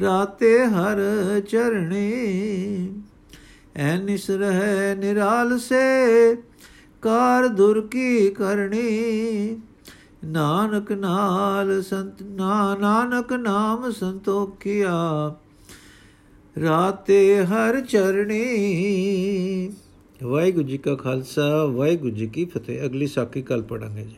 ਰਾਤੇ 0.00 0.66
ਹਰ 0.66 0.96
ਚਰਣੀ। 1.40 3.02
ਐਨਿਸ 3.76 4.30
ਰਹੈ 4.30 4.94
ਨਿਰਾਲ 4.94 5.58
ਸੇ 5.58 6.36
ਕਾਰ 7.02 7.48
ਦੁਰ 7.48 7.86
ਕੀ 7.86 8.30
ਕਰਨੀ। 8.30 9.60
ਨਾਨਕ 10.24 10.92
ਨਾਲ 10.92 11.82
ਸੰਤ 11.82 12.22
ਨਾਨਕ 12.80 13.32
ਨਾਮ 13.32 13.90
ਸੰਤੋਖਿਆ। 13.90 15.34
ਰਾਤੇ 16.62 17.44
ਹਰ 17.44 17.80
ਚਰਣੀ। 17.80 18.42
ਵਾਹਿਗੁਰੂ 20.22 20.64
ਜੀ 20.64 20.78
ਕਾ 20.78 20.94
ਖਾਲਸਾ, 20.94 21.64
ਵਾਹਿਗੁਰੂ 21.64 22.10
ਜੀ 22.10 22.26
ਕੀ 22.26 22.44
ਫਤਿਹ। 22.44 22.84
ਅਗਲੀ 22.84 23.06
ਸਾਖੀ 23.06 23.42
ਕੱਲ 23.42 23.62
ਪੜਾਂਗੇ 23.62 24.02
ਜੀ। 24.02 24.16